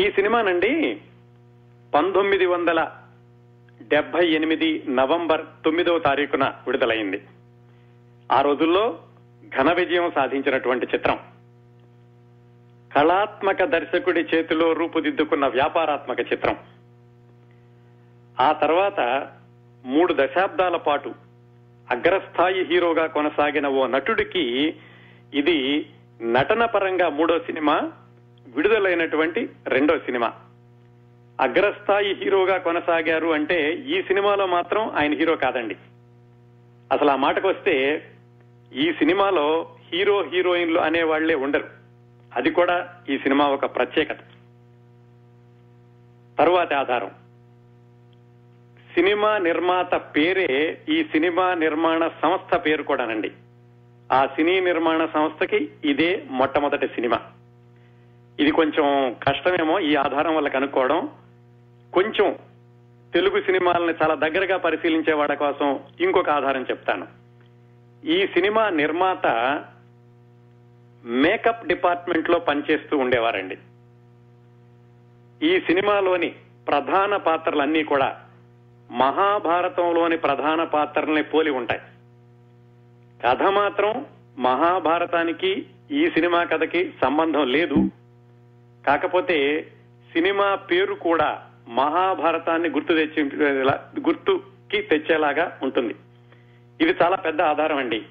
[0.00, 1.00] ఈ సినిమానండి
[1.94, 2.90] పంతొమ్మిది వందల
[3.88, 7.22] డెబ్బై ఎనిమిది నవంబర్ తొమ్మిదవ తారీఖున విడుదలైంది.
[8.32, 8.98] ఆ రోజుల్లో
[9.56, 11.18] ఘన విజయం సాధించినటువంటి చిత్రం.
[12.94, 16.56] కళాత్మక దర్శకుడి చేతిలో రూపుదిద్దుకున్న వ్యాపారాత్మక చిత్రం.
[18.40, 19.28] ఆ తర్వాత
[19.84, 21.08] మూడు దశాబ్దాల పాటు
[21.90, 24.74] అగ్రస్థాయి హీరోగా కొనసాగిన ఓ నటుడికి
[25.34, 25.90] ఇది
[26.22, 27.92] నటన పరంగా మూడో సినిమా
[28.54, 30.32] విడుదలైనటువంటి రెండో సినిమా.
[31.40, 35.76] అగ్రస్థాయి హీరోగా కొనసాగారు అంటే ఈ సినిమాలో మాత్రం ఆయన హీరో కాదండి.
[36.92, 38.06] అసలు ఆ మాటకు వస్తే
[38.72, 41.64] ఈ సినిమాలో హీరో హీరోయిన్లు అనే వాళ్ళే ఉండరు.
[42.36, 44.18] అది కూడా ఈ సినిమా ఒక ప్రత్యేకత.
[46.38, 47.10] తరువాతి ఆధారం.
[48.94, 53.32] సినిమా నిర్మాత పేరే ఈ సినిమా నిర్మాణ సంస్థ పేరు కూడానండి.
[54.12, 57.20] ఆ సినీ నిర్మాణ సంస్థకి ఇదే మొట్టమొదటి సినిమా.
[58.40, 61.08] ఇది కొంచెం కష్టమేమో ఈ ఆధారం వల్ల కనుక్కోవడం.
[61.92, 62.36] కొంచెం
[63.14, 67.06] తెలుగు సినిమాలని చాలా దగ్గరగా పరిశీలించే వాళ్ళ కోసం ఇంకొక ఆధారం చెప్తాను.
[68.04, 69.26] ఈ సినిమా నిర్మాత
[71.04, 73.58] మేకప్ డిపార్ట్మెంట్లో పనిచేస్తూ ఉండేవారండి.
[75.42, 76.34] ఈ సినిమాలోని
[76.68, 78.20] ప్రధాన పాత్రలన్నీ కూడా
[78.90, 81.80] మహాభారతంలోని ప్రధాన పాత్రల్ని పోలి ఉంటాయి.
[83.26, 84.06] కథ మాత్రం
[84.38, 87.90] మహాభారతానికి ఈ సినిమా కథకి సంబంధం లేదు.
[88.86, 89.66] కాకపోతే
[90.12, 93.30] సినిమా పేరు కూడా మహాభారతాన్ని గుర్తు తెచ్చి
[94.00, 95.94] గుర్తుకి తెచ్చేలాగా ఉంటుంది.
[96.80, 98.02] ఇది చాలా పెద్ద ఆధారం అండి.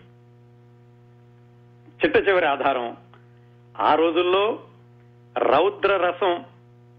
[2.05, 2.97] చిట్ట చివరి ఆధారం.
[3.79, 4.59] ఆ రోజుల్లో
[5.37, 6.45] రౌద్ర రసం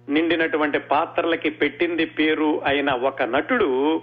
[0.08, 4.02] నిండినటువంటి పాత్రలకి పెట్టింది పేరు అయిన ఒక నటుడు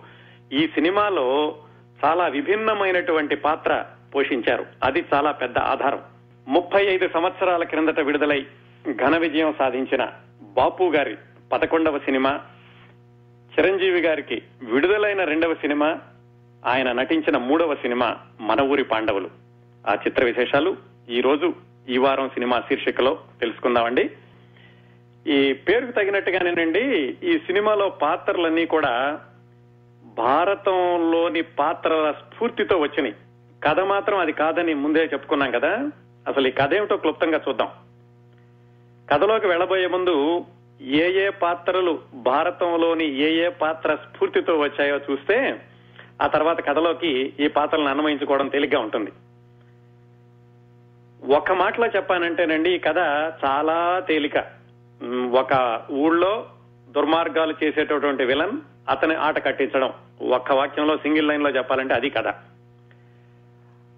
[0.53, 1.57] ఈ సినిమాలో
[2.05, 4.65] చాలా విభిన్నమైనటువంటి పాత్ర పోషించారు.
[4.83, 6.01] అది చాలా పెద్ద ఆధారం.
[6.47, 8.45] ముప్పై ఐదు సంవత్సరాల క్రిందట విడుదలై
[8.93, 11.17] ఘన విజయం సాధించిన బాపు గారి
[11.51, 12.41] పదకొండవ సినిమా
[13.59, 15.99] చిరంజీవి గారికి విడుదలైన రెండవ సినిమా
[16.65, 19.29] ఆయన నటించిన మూడవ సినిమా మన ఊరి పాండవులు.
[19.87, 20.77] ఆ చిత్ర విశేషాలు
[21.09, 21.53] ఈ రోజు
[21.89, 24.09] ఈ వారం సినిమా శీర్షికలో తెలుసుకుందామండి.
[25.27, 29.19] ఈ పేరుకు తగినట్టుగానేనండి ఈ సినిమాలో పాత్రలన్నీ కూడా
[30.17, 33.15] భారతంలోని పాత్రల స్ఫూర్తితో వచ్చినాయి.
[33.63, 35.91] కథ మాత్రం అది కాదని ముందే చెప్పుకున్నాం కదా.
[36.27, 37.67] అసలు ఈ కథ ఏమిటో క్లుప్తంగా చూద్దాం.
[39.11, 40.45] కథలోకి వెళ్ళబోయే ముందు
[40.81, 45.61] ఏ ఏ పాత్రలు భారతంలోని ఏ ఏ పాత్ర స్ఫూర్తితో వచ్చాయో చూస్తే
[46.21, 49.11] ఆ తర్వాత కథలోకి ఈ పాత్రలను అన్వయించుకోవడం తేలిగ్గా ఉంటుంది.
[51.33, 52.97] ఒక మాటలో చెప్పానంటేనండి ఈ కథ
[53.45, 54.37] చాలా తేలిక.
[55.31, 56.49] ఒక ఊళ్ళో
[56.89, 59.93] దుర్మార్గాలు చేసేటటువంటి విలన్ అతని ఆట కట్టించడం.
[60.31, 62.27] ఒక్క వాక్యంలో సింగిల్ లైన్లో చెప్పాలంటే అది కథ.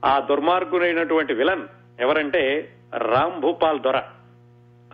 [0.06, 1.68] ఆ దుర్మార్గుడైనటువంటి విలన్
[2.00, 4.02] ఎవరంటే రామ్ భూపాల్ దొర.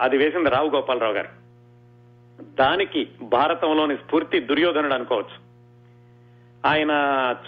[0.02, 1.30] అది వేసింది రావు గోపాలరావు గారు.
[2.42, 5.44] దానికి భారతంలోని స్ఫూర్తి దుర్యోధనుడు అనుకోవచ్చు.
[6.66, 6.92] ఆయన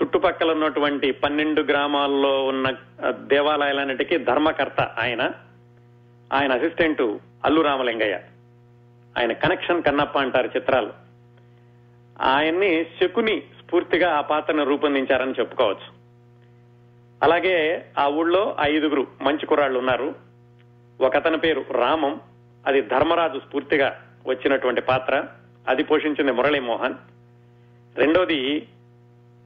[0.02, 2.72] చుట్టుపక్కల ఉన్నటువంటి పన్నెండు గ్రామాల్లో ఉన్న
[3.10, 5.32] దేవాలయాలన్నిటికీ ధర్మకర్త ఆయన.
[6.34, 7.02] ఆయన అసిస్టెంట్
[7.46, 8.20] అల్లు రామలింగయ్య.
[9.18, 10.94] ఆయన కనెక్షన్ కన్నప్ప అంటారు చిత్రాలు.
[12.22, 16.06] ఆయన్ని శకుని స్ఫూర్తిగా ఆ పాత్రను రూపొందించారని చెప్పుకోవచ్చు.
[17.24, 20.16] అలాగే ఆ ఊళ్ళో ఐదుగురు మంచి కుర్రాళ్ళు ఉన్నారు.
[21.02, 22.22] ఒకతని పేరు రామం
[22.68, 25.24] అది ధర్మరాజు స్ఫూర్తిగా వచ్చినటువంటి పాత్ర.
[25.68, 26.94] అది పోషించింది మురళీమోహన్
[27.98, 28.68] రెండోది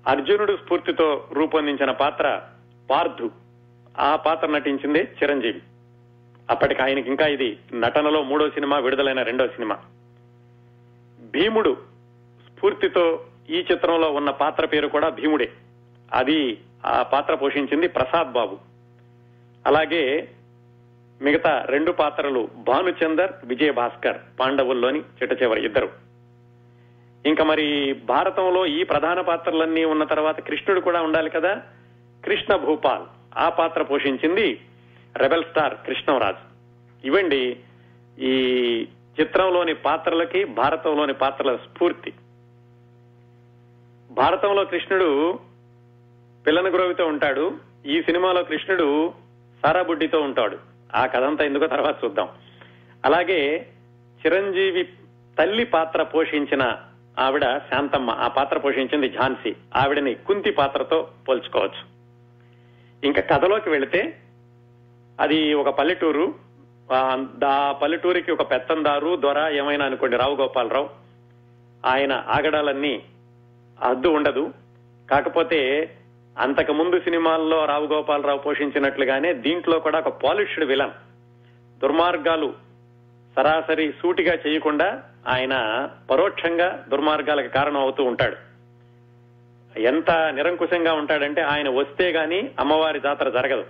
[0.08, 2.42] అర్జునుడు స్ఫూర్తితో రూపొందించిన పాత్ర
[2.90, 3.32] పార్థు.
[4.00, 5.62] ఆ పాత్ర నటించింది చిరంజీవి.
[6.50, 9.78] అప్పటికి ఆయనకి ఇంకా ఇది నటనలో మూడో సినిమా విడుదలైన రెండో సినిమా.
[11.32, 11.78] భీముడు
[12.48, 15.52] స్ఫూర్తితో ఈ చిత్రంలో ఉన్న పాత్ర పేరు కూడా భీముడే.
[16.14, 18.58] అది ఆ పాత్ర పోషించింది ప్రసాద్ బాబు.
[19.68, 20.32] అలాగే
[21.22, 25.90] మిగతా రెండు పాత్రలు భానుచందర్ విజయ భాస్కర్ పాండవుల్లోని చిట్ట చివరి ఇద్దరు.
[27.26, 31.62] ఇంకా మరి భారతంలో ఈ ప్రధాన పాత్రలన్నీ ఉన్న తర్వాత కృష్ణుడు కూడా ఉండాలి కదా?
[32.26, 33.04] కృష్ణ భూపాల్.
[33.38, 34.62] ఆ పాత్ర పోషించింది
[35.18, 36.38] రెబెల్ స్టార్ కృష్ణరాజ్.
[37.06, 37.58] ఇవండి
[38.20, 38.34] ఈ
[39.22, 42.14] చిత్రంలోని పాత్రలకి భారతంలోని పాత్రల స్ఫూర్తి.
[44.12, 45.40] భారతంలో కృష్ణుడు
[46.48, 47.52] పిల్లన గురవితో ఉంటాడు.
[47.86, 49.14] ఈ సినిమాలో కృష్ణుడు
[49.66, 50.69] సారాబుడ్డితో ఉంటాడు.
[50.96, 52.30] ఆ కథంతా ఎందుకో తర్వాత చూద్దాం.
[53.06, 53.68] అలాగే
[54.26, 54.84] చిరంజీవి
[55.40, 56.76] తల్లి పాత్ర పోషించిన
[57.20, 59.56] ఆవిడ శాంతమ్మ ఆ పాత్ర పోషించింది ఝాన్సీ.
[59.76, 62.00] ఆవిడని కుంతి పాత్రతో పోల్చుకోవచ్చు.
[63.06, 64.18] ఇంకా కథలోకి వెళితే
[65.20, 66.36] అది ఒక పల్లెటూరు.
[67.46, 70.90] ఆ పల్లెటూరికి ఒక పెత్తందారు దొర ఏమైనా అనుకోండి రావు గోపాలరావు.
[71.86, 73.04] ఆయన ఆగడాలన్నీ
[73.84, 74.54] అద్దు ఉండదు.
[75.12, 75.92] కాకపోతే
[76.40, 80.92] అంతకు ముందు సినిమాల్లో రావు గోపాలరావు పోషించినట్లుగానే దీంట్లో కూడా ఒక పాలిష్డ్ విలన్.
[81.80, 82.54] దుర్మార్గాలు
[83.36, 88.36] సరాసరి సూటిగా చేయకుండా ఆయన పరోక్షంగా దుర్మార్గాలకు కారణం అవుతూ ఉంటాడు.
[89.80, 93.66] ఎంత నిరంకుశంగా ఉంటాడంటే ఆయన వస్తే గాని అమ్మవారి జాతర జరగదు.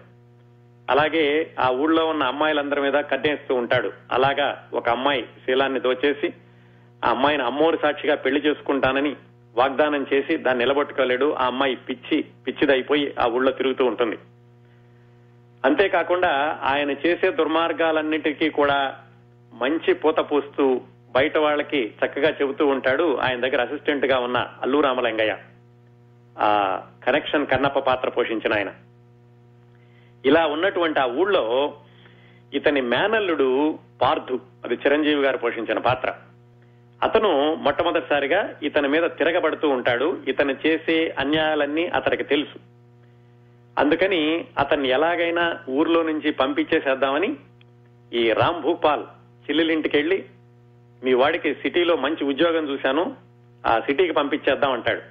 [0.89, 3.91] అలాగే ఆ ఊళ్ళో ఉన్న అమ్మాయిలందరి మీద కన్నేస్తూ ఉంటాడు.
[4.11, 6.33] అలాగా ఒక అమ్మాయి శీలాన్ని దోచేసి
[7.05, 9.15] ఆ అమ్మాయిని అమ్మోరు సాక్షిగా పెళ్ళి చేసుకుంటానని
[9.59, 11.33] వాగ్దానం చేసి దాన్ని నిలబట్టుకోలేడు.
[11.33, 14.17] ఆ అమ్మాయి పిచ్చి పిచ్చిదైపోయి ఆ ఊళ్ళో తిరుగుతూ ఉంటుంది.
[15.65, 18.95] అంతేకాకుండా ఆయన చేసే దుర్మార్గాలన్నిటికీ కూడా
[19.53, 23.17] మంచి పూత పూస్తూ బయట వాళ్ళకి చక్కగా చెబుతూ ఉంటాడు.
[23.17, 25.37] ఆయన దగ్గర అసిస్టెంట్గా ఉన్న అల్లు రామలింగయ్య.
[26.39, 28.71] ఆ కనెక్షన్ కన్నప్ప పాత్ర పోషించిన ఆయన.
[30.25, 31.73] ఇలా ఉన్నటువంటి ఆ ఊళ్ళో
[32.53, 36.13] ఇతని మేనల్లుడు పార్థు అది చిరంజీవి గారు పోషించిన పాత్ర.
[37.03, 40.17] అతను మొట్టమొదటిసారిగా ఇతని మీద తిరగబడుతూ ఉంటాడు.
[40.27, 42.59] ఇతను చేసే అన్యాయాలన్నీ అతనికి తెలుసు.
[43.79, 47.35] అందుకని అతన్ని ఎలాగైనా ఊర్లో నుంచి పంపించేసేద్దామని
[48.13, 49.03] ఈ రామ్ భూపాల్
[49.49, 50.25] చెల్లెలింటికి వెళ్ళి
[51.03, 53.15] మీ వాడికి సిటీలో మంచి ఉద్యోగం చూశాను
[53.65, 55.01] ఆ సిటీకి పంపించేద్దాం అంటాడు.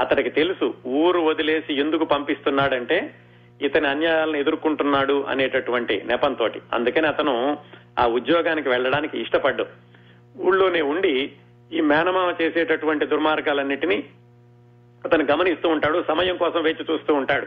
[0.00, 3.14] అతడికి తెలుసు ఊరు వదిలేసి ఎందుకు పంపిస్తున్నాడంటే
[3.62, 7.58] ఇతని అన్యాయాలను ఎదుర్కొంటున్నాడు అనేటటువంటి నెపంతో అందుకని అతను
[7.98, 9.66] ఆ ఉద్యోగానికి వెళ్ళడానికి ఇష్టపడ్డు.
[10.38, 11.32] ఊళ్ళోనే ఉండి
[11.72, 14.04] ఈ మేనమామ చేసేటటువంటి దుర్మార్గాలన్నిటినీ
[15.04, 17.46] అతను గమనిస్తూ ఉంటాడు సమయం కోసం వేచి చూస్తూ ఉంటాడు.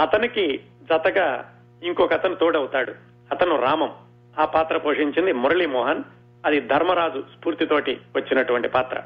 [0.00, 2.94] అతనికి జతగా ఇంకొక అతను తోడవుతాడు.
[3.32, 3.94] అతను రామం.
[4.38, 6.02] ఆ పాత్ర పోషించింది మురళీమోహన్.
[6.46, 9.00] అది ధర్మరాజు స్ఫూర్తితోటి వచ్చినటువంటి పాత్ర.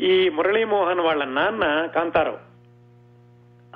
[0.00, 2.38] ఈ మురళీమోహన్ వాళ్ళ నాన్న కాంతారావు.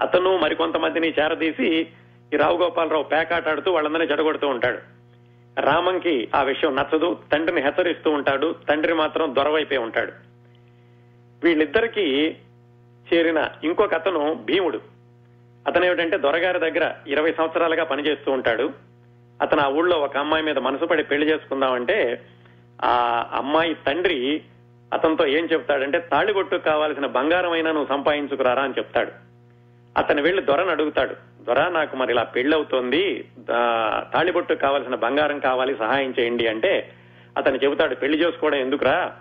[0.00, 1.87] అతను మరికొంతమందిని చేరదీసి
[2.34, 4.78] ఈ రావు గోపాలరావు పేకాటాడుతూ వాళ్ళందరినీ జడగొడుతూ ఉంటాడు.
[5.58, 10.12] రామంకి ఆ విషయం నచ్చదు తండ్రిని హెచ్చరిస్తూ ఉంటాడు తండ్రి మాత్రం దొరవైపోయి ఉంటాడు.
[11.44, 12.36] వీళ్ళిద్దరికీ
[13.12, 14.80] చేరిన ఇంకొక అతను భీముడు.
[15.66, 18.70] అతను ఏమిటంటే దొరగారి దగ్గర ఇరవై సంవత్సరాలుగా పనిచేస్తూ ఉంటాడు.
[19.42, 22.24] అతను ఆ ఊళ్ళో ఒక అమ్మాయి మీద మనసు పడి పెళ్ళి చేసుకుందామంటే
[22.84, 24.42] ఆ అమ్మాయి తండ్రి
[24.92, 29.12] అతనితో ఏం చెప్తాడంటే తాళిగొట్టుకు కావాల్సిన బంగారం అయినా నువ్వు సంపాదించుకురారా అని చెప్తాడు.
[29.98, 31.33] అతను వెళ్ళి దొరను అడుగుతాడు.
[31.46, 33.02] దొర నాకు మరి ఇలా పెళ్ళవుతోంది
[34.14, 36.73] తాళిబొట్టు కావాల్సిన బంగారం కావాలి సహాయం చేయండి అంటే
[37.38, 39.12] అతను చెబుతాడు పెళ్ళి చేసుకోవడం ఎందుకురా?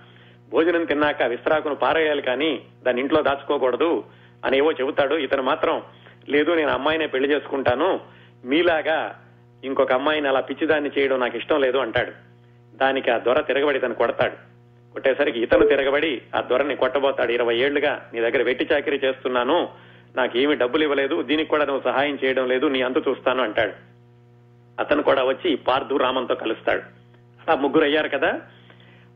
[0.49, 4.03] భోజనం తిన్నాక విస్త్రాకును పారేయాలి కానీ దాన్ని ఇంట్లో దాచుకోకూడదు
[4.45, 5.15] అని ఏవో చెబుతాడు.
[5.15, 5.81] ఇతను మాత్రం
[6.29, 8.01] లేదు నేను అమ్మాయినే పెళ్ళి చేసుకుంటాను.
[8.45, 8.97] మీలాగా
[9.63, 12.11] ఇంకొక అమ్మాయిని అలా పిచ్చిదాన్ని చేయడం నాకు ఇష్టం లేదు అంటాడు.
[12.77, 14.35] దానికి ఆ దొర తిరగబడి తను కొడతాడు.
[14.93, 17.31] కొట్టేసరికి ఇతను తిరగబడి ఆ దొరని కొట్టబోతాడు.
[17.31, 19.69] ఇరవై ఏళ్ళుగా నీ దగ్గర వెట్టి చాకరీ చేస్తున్నాను.
[20.17, 23.73] నాకేమి డబ్బులు ఇవ్వలేదు దీనికి కూడా నువ్వు సహాయం చేయడం లేదు నీ అంతు చూస్తాను అంటాడు.
[24.79, 26.81] అతను కూడా వచ్చి పార్థు రామంతో కలుస్తాడు.
[27.47, 28.41] అలా ముగ్గురు అయ్యారు కదా?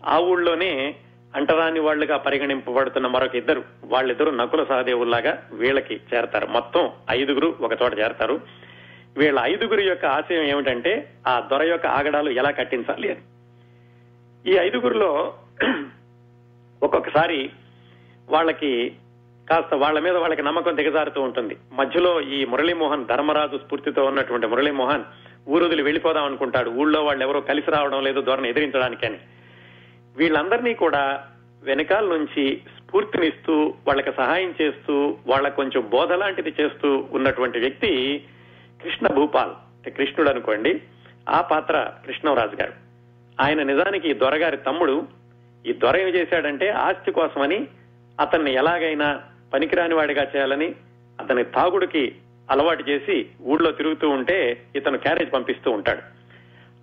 [0.05, 0.95] ఆ ఊళ్ళోనే
[1.35, 3.63] అంటరాని వాళ్ళుగా పరిగణింపబడుతున్న మరొక ఇద్దరు.
[3.83, 6.47] వాళ్ళిద్దరు నకుల సహదేవుల్లాగా వీళ్ళకి చేరతారు.
[6.47, 8.41] మొత్తం ఐదుగురు ఒక చోట చేరతారు.
[9.17, 13.21] వీళ్ళ ఐదుగురు యొక్క ఆశయం ఏమిటంటే ఆ దొర యొక్క ఆగడాలు ఎలా కట్టించాలి అని.
[14.51, 15.33] ఈ ఐదుగురులో
[16.83, 17.49] ఒక్కొక్కసారి
[18.29, 18.95] వాళ్ళకి
[19.49, 21.57] కాస్త వాళ్ళ మీద వాళ్ళకి నమ్మకం దిగజారుతూ ఉంటుంది.
[21.73, 25.03] మధ్యలో ఈ మురళీమోహన్ ధర్మరాజు స్ఫూర్తితో ఉన్నటువంటి మురళీమోహన్
[25.49, 26.69] ఊరుదిలి వెళ్ళిపోదాం అనుకుంటాడు.
[26.69, 29.17] ఊళ్ళో వాళ్ళు ఎవరో కలిసి రావడం లేదు ధోరణి ఎదిరించడానికని
[30.17, 31.23] వీళ్ళందరినీ కూడా
[31.63, 38.23] వెనకాల నుంచి స్ఫూర్తినిస్తూ వాళ్ళకి సహాయం చేస్తూ వాళ్ళ కొంచెం బోధ లాంటిది చేస్తూ ఉన్నటువంటి వ్యక్తి
[38.83, 39.89] కృష్ణ భూపాల్.
[39.89, 40.81] కృష్ణుడు అనుకోండి.
[41.29, 42.73] ఆ పాత్ర కృష్ణరాజు గారు.
[43.41, 45.07] ఆయన నిజానికి ఈ దొరగారి తమ్ముడు.
[45.65, 47.67] ఈ దొర ఏం చేశాడంటే ఆస్తి కోసమని
[48.19, 49.19] అతన్ని ఎలాగైనా
[49.53, 50.75] పనికిరాని వాడిగా చేయాలని
[51.19, 52.15] అతని తాగుడికి
[52.51, 56.01] అలవాటు చేసి ఊళ్ళో తిరుగుతూ ఉంటే ఇతను క్యారేజ్ పంపిస్తూ ఉంటాడు.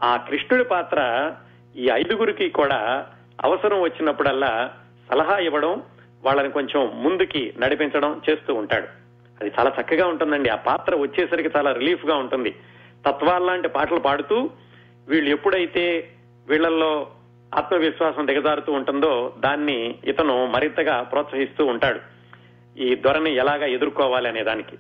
[0.03, 1.33] ఆ కృష్ణుడి పాత్ర
[1.77, 3.07] ఈ ఐదుగురికి కూడా
[3.45, 4.71] అవసరం వచ్చినప్పుడల్లా
[5.11, 5.83] సలహా ఇవ్వడం
[6.25, 8.87] వాళ్ళని కొంచెం ముందుకి నడిపించడం చేస్తూ ఉంటాడు.
[9.41, 10.49] అది చాలా చక్కగా ఉంటుందండి.
[10.49, 12.55] ఆ పాత్ర వచ్చేసరికి చాలా రిలీఫ్గా ఉంటుంది.
[13.07, 14.51] తత్వాల్లాంటి పాటలు పాడుతూ
[15.09, 16.09] వీళ్ళు ఎప్పుడైతే
[16.47, 17.07] వీళ్ళల్లో
[17.55, 22.14] ఆత్మవిశ్వాసం దిగజారుతూ ఉంటుందో దాన్ని ఇతను మరింతగా ప్రోత్సహిస్తూ ఉంటాడు.
[22.79, 24.77] ఈ దొరని ఎలాగా ఎదుర్కోవాలి అనే దానికి.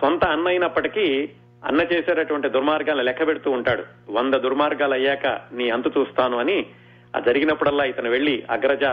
[0.00, 1.30] సొంత అన్న అయినప్పటికీ
[1.64, 3.84] అన్న చేసేటటువంటి దుర్మార్గాలను లెక్క పెడుతూ ఉంటాడు.
[4.10, 6.66] వంద దుర్మార్గాలు అయ్యాక నీ అంతు చూస్తాను అని
[7.16, 8.84] ఆ జరిగినప్పుడల్లా ఇతను వెళ్ళి అగ్రజ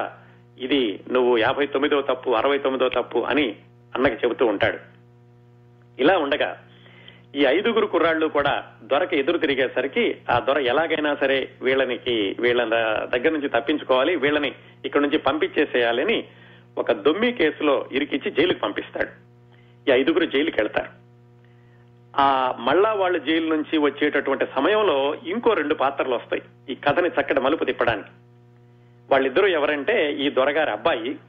[0.60, 3.56] ఇది నువ్వు యాభై తొమ్మిదో తప్పు అరవై తొమ్మిదో తప్పు అని
[3.96, 4.78] అన్నకి చెబుతూ ఉంటాడు.
[6.00, 6.58] ఇలా ఉండగా
[7.36, 12.64] ఈ ఐదుగురు కుర్రాళ్ళు కూడా దొరకి ఎదురు తిరిగేసరికి ఆ దొర ఎలాగైనా సరే వీళ్ళనికి వీళ్ళ
[13.06, 14.52] దగ్గర నుంచి తప్పించుకోవాలి వీళ్ళని
[14.86, 16.28] ఇక్కడ నుంచి పంపించేసేయాలని
[16.77, 19.10] ఒక దొమ్మి కేసులో ఇరికిచ్చి జైలుకు పంపిస్తాడు.
[19.89, 21.03] ఈ ఐదుగురు జైలుకి వెళ్తారు.
[22.15, 26.42] ఆ మళ్ళా వాళ్ళు జైలు నుంచి వచ్చేటటువంటి సమయంలో ఇంకో రెండు పాత్రలు వస్తాయి.
[26.70, 28.10] ఈ కథని చక్కటి మలుపు తిప్పడానికి.
[29.12, 31.20] వాళ్ళిద్దరూ ఎవరంటే ఈ దొరగారి అబ్బాయి.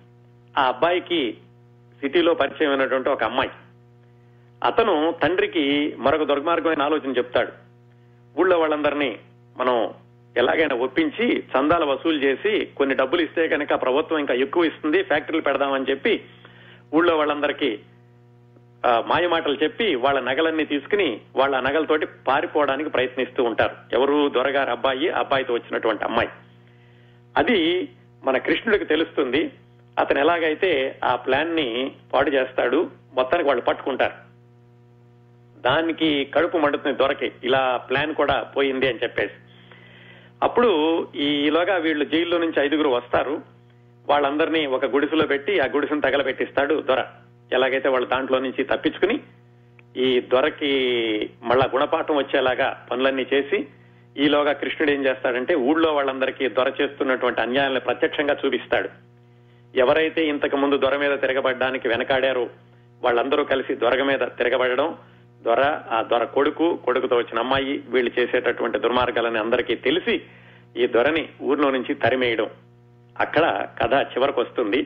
[0.58, 1.38] ఆ అబ్బాయికి
[2.00, 3.50] సిటీలో పరిచయం అయినటువంటి ఒక అమ్మాయి.
[4.64, 7.52] అతను తండ్రికి మరొక దుర్మార్గమైన ఆలోచన చెప్తాడు.
[8.40, 9.18] ఊళ్ళో వాళ్ళందరినీ
[9.56, 9.94] మనం
[10.36, 15.86] ఎలాగైనా ఒప్పించి చందాలు వసూలు చేసి కొన్ని డబ్బులు ఇస్తే కనుక ప్రభుత్వం ఇంకా ఎక్కువ ఇస్తుంది ఫ్యాక్టరీలు పెడదామని
[15.90, 16.24] చెప్పి
[16.94, 17.78] ఊళ్ళో వాళ్ళందరికీ
[19.06, 23.76] మాయమాటలు చెప్పి వాళ్ళ నగలన్నీ తీసుకుని వాళ్ళ నగలతోటి పారిపోవడానికి ప్రయత్నిస్తూ ఉంటారు.
[23.92, 26.28] ఎవరు దొరగారు అబ్బాయి అబ్బాయితో వచ్చినటువంటి అమ్మాయి.
[27.36, 27.88] అది
[28.24, 29.50] మన కృష్ణుడికి తెలుస్తుంది.
[29.98, 34.12] అతను ఎలాగైతే ఆ ప్లాన్ని పాడు చేస్తాడు మొత్తానికి వాళ్ళు పట్టుకుంటారు.
[35.60, 37.32] దానికి కడుపు మండుతుంది దొరకి.
[37.44, 39.34] ఇలా ప్లాన్ కూడా పోయింది అని చెప్పేసి.
[40.44, 40.70] అప్పుడు
[41.16, 43.42] ఈలోగా వీళ్ళు జైల్లో నుంచి ఐదుగురు వస్తారు.
[44.08, 47.04] వాళ్ళందరినీ ఒక గుడిసెలో పెట్టి ఆ గుడిసెను తగలబెట్టిస్తాడు దొర.
[47.52, 49.20] ఎలాగైతే వాళ్ళు దాంట్లో నుంచి తప్పించుకుని
[49.96, 50.70] ఈ దొరకి
[51.42, 53.66] మళ్ళా గుణపాఠం వచ్చేలాగా పనులన్నీ చేసి
[54.16, 58.88] ఈలోగా కృష్ణుడు ఏం చేస్తాడంటే ఊళ్ళో వాళ్ళందరికీ దొర చేస్తున్నటువంటి అన్యాయాలను ప్రత్యక్షంగా చూపిస్తాడు.
[59.78, 62.48] ఎవరైతే ఇంతకు ముందు దొర మీద తిరగబడడానికి వెనకాడారో
[63.04, 64.96] వాళ్ళందరూ కలిసి దొరగ మీద తిరగబడడం
[65.44, 70.22] దొర ఆ దొర కొడుకు కొడుకుతో వచ్చిన అమ్మాయి వీళ్ళు చేసేటటువంటి దుర్మార్గాలని అందరికీ తెలిసి
[70.76, 72.48] ఈ దొరని ఊర్లో నుంచి తరిమేయడం.
[73.18, 74.80] అక్కడ కథ చివరకు వస్తుంది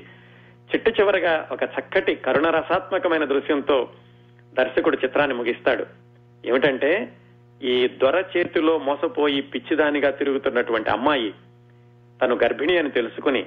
[0.70, 3.88] చిట్ట చివరగా ఒక చక్కటి కరుణరసాత్మకమైన దృశ్యంతో
[4.54, 5.86] దర్శకుడు చిత్రాన్ని ముగిస్తాడు.
[6.46, 7.12] ఏమిటంటే
[7.62, 11.30] ఈ దొర చేతిలో మోసపోయి పిచ్చిదానిగా తిరుగుతున్నటువంటి అమ్మాయి
[12.22, 13.46] తను గర్భిణి అని తెలుసుకుని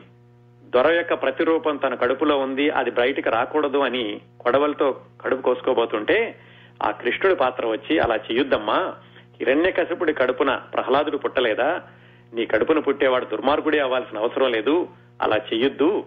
[0.63, 6.39] దొర యొక్క ప్రతిరూపం తన కడుపులో ఉంది అది బయటికి రాకూడదు అని కొడవలతో కడుపు కోసుకోబోతుంటే
[6.81, 8.95] ఆ కృష్ణుడి పాత్ర వచ్చి అలా చెయ్యొద్దమ్మా.
[9.39, 11.81] హిరణ్యకశపుడి కడుపున ప్రహ్లాదుడు పుట్టలేదా?
[12.33, 14.87] నీ కడుపున పుట్టేవాడు దుర్మార్గుడే అవ్వాల్సిన అవసరం లేదు.
[15.21, 16.03] అలా చెయ్యొద్దు.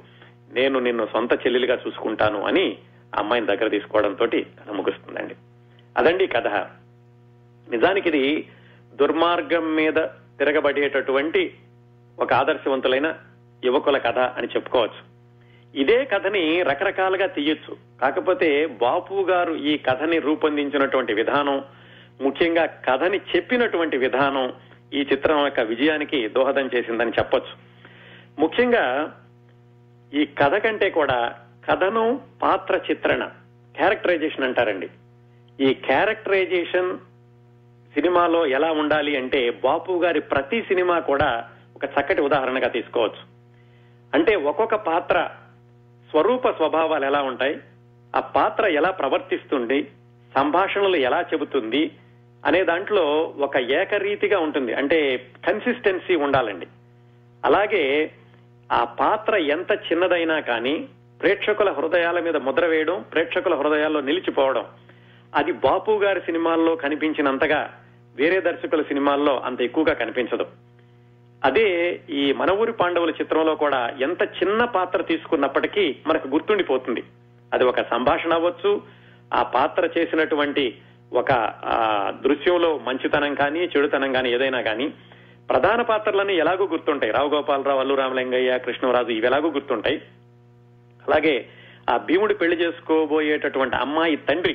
[0.52, 2.78] నేను నిన్ను సొంత చెల్లెలుగా చూసుకుంటాను అని
[3.14, 5.35] అమ్మాయిని దగ్గర తీసుకోవడంతో కథ ముగుస్తుందండి.
[5.97, 6.47] అదండి కథ.
[7.71, 8.49] నిజానికి ఇది
[8.95, 9.95] దుర్మార్గం మీద
[10.38, 11.54] తిరగబడేటటువంటి
[12.19, 13.14] ఒక ఆదర్శవంతులైన
[13.64, 15.13] యువకుల కథ అని చెప్పుకోవచ్చు.
[15.75, 17.76] ఇదే కథని రకరకాలుగా తీయొచ్చు.
[18.00, 21.64] కాకపోతే బాపు గారు ఈ కథని రూపొందించినటువంటి విధానం
[22.21, 24.52] ముఖ్యంగా కథని చెప్పినటువంటి విధానం
[24.93, 27.54] ఈ చిత్రం యొక్క విజయానికి దోహదం చేసిందని చెప్పొచ్చు.
[28.40, 29.16] ముఖ్యంగా
[30.14, 31.35] ఈ కథ కంటే కూడా
[31.71, 33.25] కథను పాత్ర చిత్రణ
[33.76, 34.88] క్యారెక్టరైజేషన్ అంటారండి.
[35.61, 36.99] ఈ క్యారెక్టరైజేషన్
[37.95, 43.35] సినిమాలో ఎలా ఉండాలి అంటే బాపు గారి ప్రతి సినిమా కూడా ఒక చక్కటి ఉదాహరణగా తీసుకోవచ్చు.
[44.14, 45.31] అంటే ఒక్కొక్క పాత్ర
[46.14, 47.56] స్వరూప స్వభావాలు ఎలా ఉంటాయి?
[48.16, 49.90] ఆ పాత్ర ఎలా ప్రవర్తిస్తుంది?
[50.37, 51.90] సంభాషణలు ఎలా చెబుతుంది?
[52.47, 54.75] అనే దాంట్లో ఒక ఏకరీతిగా ఉంటుంది.
[54.75, 56.66] అంటే కన్సిస్టెన్సీ ఉండాలండి.
[57.44, 58.11] అలాగే
[58.73, 60.88] ఆ పాత్ర ఎంత చిన్నదైనా కానీ
[61.21, 64.64] ప్రేక్షకుల హృదయాల మీద ముద్ర వేయడం ప్రేక్షకుల హృదయాల్లో నిలిచిపోవడం
[65.35, 67.75] అది బాపు గారి సినిమాల్లో కనిపించినంతగా
[68.16, 70.47] వేరే దర్శకుల సినిమాల్లో అంత ఎక్కువగా కనిపించదు.
[71.44, 77.02] అదే ఈ మన ఊరి పాండవుల చిత్రంలో కూడా ఎంత చిన్న పాత్ర తీసుకున్నప్పటికీ మనకు గుర్తుండిపోతుంది.
[77.54, 78.82] అది ఒక సంభాషణ అవ్వచ్చు
[79.34, 80.78] ఆ పాత్ర చేసినటువంటి
[81.12, 81.32] ఒక
[82.24, 84.92] దృశ్యంలో మంచితనం కానీ చెడుతనం కానీ ఏదైనా కానీ
[85.50, 87.12] ప్రధాన పాత్రలన్నీ ఎలాగో గుర్తుంటాయి.
[87.12, 89.96] రావు గోపాలరావు అల్లు రామలింగయ్య కృష్ణరాజు ఇవి ఎలాగో గుర్తుంటాయి.
[91.08, 91.46] అలాగే
[91.90, 94.54] ఆ భీముడు పెళ్ళి చేసుకోబోయేటటువంటి అమ్మాయి తండ్రి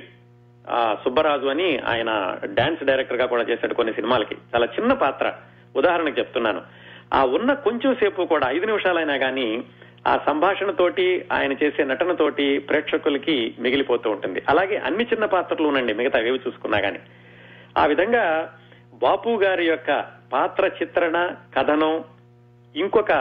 [1.03, 4.35] సుబ్బరాజు అని ఆయన డాన్స్ డైరెక్టర్గా కూడా చేశాడు కొన్ని సినిమాలకి.
[4.55, 5.33] చాలా చిన్న పాత్ర.
[5.75, 6.61] ఉదాహరణకు చెప్తున్నాను.
[7.13, 9.63] ఆ ఉన్న కొంచెం సేపు కూడా ఐదు నిమిషాలైనా కానీ
[10.07, 14.43] ఆ సంభాషణతోటి ఆయన చేసే నటనతోటి ప్రేక్షకులకి మిగిలిపోతూ ఉంటుంది.
[14.49, 16.99] అలాగే అన్ని చిన్న పాత్రలు ఉండండి మిగతా ఏవి చూసుకున్నా కానీ
[17.77, 18.55] ఆ విధంగా
[18.93, 22.03] బాపు గారి యొక్క పాత్ర చిత్రణ కథనం
[22.75, 23.11] ఇంకొక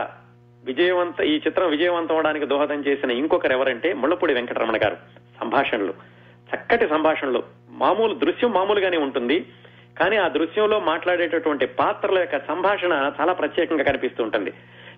[0.65, 4.97] విజయవంత ఈ చిత్రం విజయవంతం అవడానికి దోహదం చేసిన ఇంకొకరు ఎవరంటే ముళ్ళపూడి వెంకటరమణ గారు.
[5.41, 5.95] సంభాషణలు.
[6.55, 7.43] చక్కటి సంభాషణలు.
[7.71, 9.47] మామూలు దృశ్యం మామూలుగానే ఉంటుంది.
[9.99, 14.51] కానీ ఆ దృశ్యంలో మాట్లాడేటటువంటి పాత్రల యొక్క సంభాషణ చాలా ప్రత్యేకంగా కనిపిస్తూ ఉంటుంది.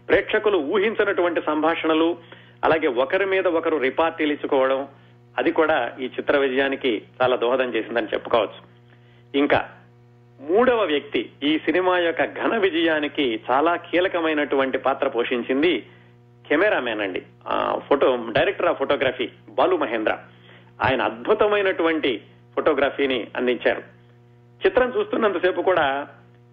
[0.09, 2.19] ప్రేక్షకులు ఊహించినటువంటి సంభాషణలు
[2.64, 4.88] అలాగే ఒకరి మీద ఒకరు రిపార్టీలు ఇచ్చుకోవడం
[5.38, 8.61] అది కూడా ఈ చిత్ర విజయానికి చాలా దోహదం చేసిందని చెప్పుకోవచ్చు.
[9.38, 9.69] ఇంకా
[10.40, 15.87] మూడవ వ్యక్తి ఈ సినిమా యొక్క ఘన విజయానికి చాలా కీలకమైనటువంటి పాత్ర పోషించింది
[16.49, 17.23] కెమెరామ్యాన్ అండి.
[17.47, 20.19] ఆ photo director of photography Balu Mahendra.
[20.83, 22.21] ఆయన అద్భుతమైనటువంటి
[22.54, 24.00] ఫోటోగ్రఫీని అందించారు.
[24.67, 26.09] చిత్రం చూస్తున్నంతసేపు కూడా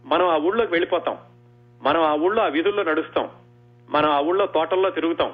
[0.06, 1.18] మనం ఆ ఊళ్ళోకి వెళ్ళిపోతాం.
[1.82, 3.30] మనం ఆ ఊళ్ళో ఆ వీధుల్లో నడుస్తాం.
[3.90, 5.34] మనం ఆ ఊళ్ళో తోటల్లో తిరుగుతాం.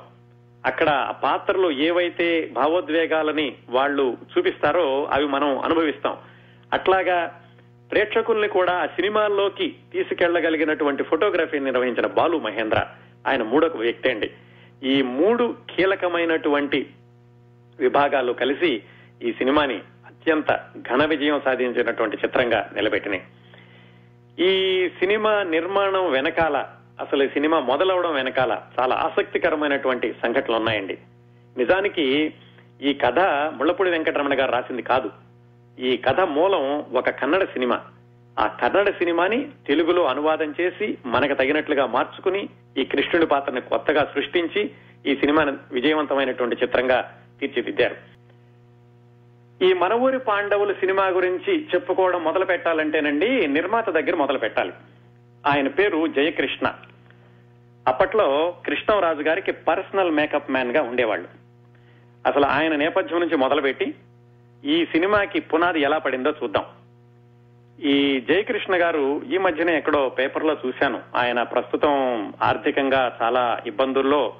[0.65, 6.17] అక్కడ ఆ పాత్రలు ఏవైతే భావోద్వేగాలని వాళ్ళు చూపిస్తారో అవి మనం అనుభవిస్తాం.
[6.73, 7.41] అట్లాగా
[7.91, 12.85] ప్రేక్షకుల్ని కూడా ఆ సినిమాల్లోకి తీసుకెళ్ళగలిగినటువంటి ఫోటోగ్రఫీని నిర్వహించిన బాలు మహేంద్ర
[13.27, 14.31] ఆయన మూడొక వ్యక్తి అండి.
[14.83, 16.89] ఈ మూడు కీలకమైనటువంటి
[17.79, 18.83] విభాగాలు కలిసి
[19.23, 19.81] ఈ సినిమాని
[20.23, 20.59] అత్యంత
[20.93, 23.23] ఘన విజయం సాధించినటువంటి చిత్రంగా నిలబెట్టినాయి.
[24.39, 26.65] ఈ సినిమా నిర్మాణం వెనకాల
[26.99, 30.97] అసలు ఈ సినిమా మొదలవడం వెనకాల చాలా ఆసక్తికరమైనటువంటి సంఘటనలు ఉన్నాయండి.
[31.57, 32.33] నిజానికి
[32.81, 33.19] ఈ కథ
[33.53, 35.11] ముళ్ళపూడి వెంకటరమణ గారు రాసింది కాదు.
[35.79, 37.81] ఈ కథ మూలం ఒక కన్నడ సినిమా.
[38.39, 44.71] ఆ కన్నడ సినిమాని తెలుగులో అనువాదం చేసి మనకు తగినట్లుగా మార్చుకుని ఈ కృష్ణుడి పాత్రని కొత్తగా సృష్టించి
[45.05, 48.12] ఈ సినిమాను విజయవంతమైనటువంటి చిత్రంగా తీర్చిదిద్దారు.
[49.63, 54.73] ఈ మనవూరి పాండవులు సినిమా గురించి చెప్పుకోవడం మొదలు పెట్టాలంటేనండి నిర్మాత దగ్గర మొదలు పెట్టాలి
[55.47, 56.73] ఆయన పేరు జయకృష్ణ.
[57.87, 61.27] అప్పట్లో కృష్ణరాజు గారికి పర్సనల్ మేకప్ మ్యాన్గా ఉండేవాళ్ళు.
[62.27, 63.95] అసలు ఆయన నేపథ్యం నుంచి మొదలుపెట్టి
[64.65, 66.65] ఈ సినిమాకి పునాది ఎలా పడిందో చూద్దాం.
[67.79, 71.01] ఈ జయకృష్ణ గారు ఈ మధ్యనే ఎక్కడో పేపర్లో చూశాను.
[71.15, 71.93] ఆయన ప్రస్తుతం
[72.41, 74.33] ఆర్థికంగా చాలా ఇబ్బందుల్లో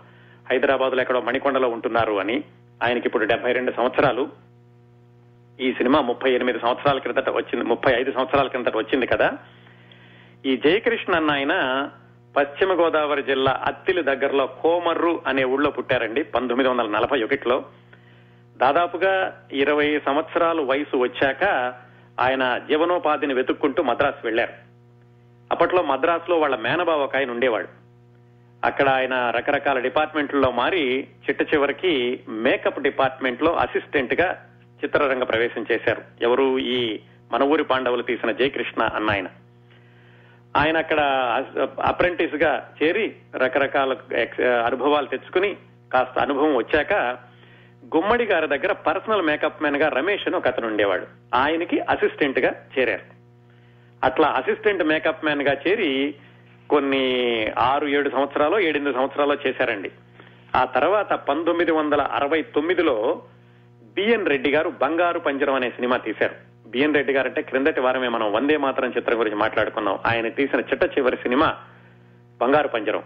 [0.51, 2.43] హైదరాబాద్లో ఎక్కడో మణికొండలో ఉంటున్నారు అని.
[2.83, 4.52] ఆయనకి ఇప్పుడు డెబ్బై రెండు సంవత్సరాలు.
[5.59, 9.37] ఈ సినిమా ముప్పై ఎనిమిది సంవత్సరాల క్రిందట వచ్చింది ముప్పై ఐదు సంవత్సరాల క్రిందట వచ్చింది కదా.
[10.45, 11.89] ఈ జయకృష్ణ అన్న ఆయన
[12.37, 17.65] పశ్చిమ గోదావరి జిల్లా అత్తిలి దగ్గరలో కోమర్రు అనే ఊళ్ళో పుట్టారండి పంతొమ్మిది వందల నలభై ఒకటిలో.
[18.57, 21.73] దాదాపుగా ఇరవై సంవత్సరాలు వయసు వచ్చాక
[22.19, 24.53] ఆయన జీవనోపాధిని వెతుక్కుంటూ మద్రాసు వెళ్ళారు
[25.51, 27.67] అప్పట్లో మద్రాసులో వాళ్ళ మేనబావ ఒక ఆయన ఉండేవాడు.
[28.63, 34.45] అక్కడ ఆయన రకరకాల డిపార్ట్మెంట్లలో మారి చిట్ట చివరికి మేకప్ డిపార్ట్మెంట్లో అసిస్టెంట్గా
[34.85, 36.01] చిత్రరంగ ప్రవేశం చేశారు.
[36.21, 36.59] ఎవరు?
[36.59, 36.99] ఈ
[37.31, 39.27] మన ఊరి పాండవులు తీసిన జయకృష్ణ అన్న ఆయన
[40.57, 40.99] ఆయన అక్కడ
[41.83, 45.55] అప్రెంటిస్గా చేరి రకరకాల ఎక్స్- అనుభవాలు తెచ్చుకుని
[45.93, 46.93] కాస్త అనుభవం వచ్చాక
[47.95, 51.07] గుమ్మడి గారి దగ్గర పర్సనల్ మేకప్ మ్యాన్గా రమేష్ అని ఒక అతను ఉండేవాడు.
[51.35, 53.01] ఆయనకి అసిస్టెంట్గా చేరారు.
[54.03, 56.15] అట్లా అసిస్టెంట్ మేకప్ మ్యాన్గా చేరి
[56.69, 59.91] కొన్ని ఆరు ఏడు సంవత్సరాలు ఏడెనిమిది సంవత్సరాలు చేశారండి.
[60.55, 63.21] ఆ తర్వాత పంతొమ్మిది వందల అరవై తొమ్మిదిలో
[63.93, 66.35] బిఎన్ రెడ్డి గారు బంగారు పంజరం అనే సినిమా తీశారు.
[66.67, 69.99] బిఎన్ రెడ్డి గారు అంటే క్రిందటి వారమే మనం వందే మాత్రం చిత్రం గురించి మాట్లాడుకున్నాం.
[70.05, 71.57] ఆయన తీసిన చిట్ట చివరి సినిమా
[72.41, 73.03] బంగారు పంజరం.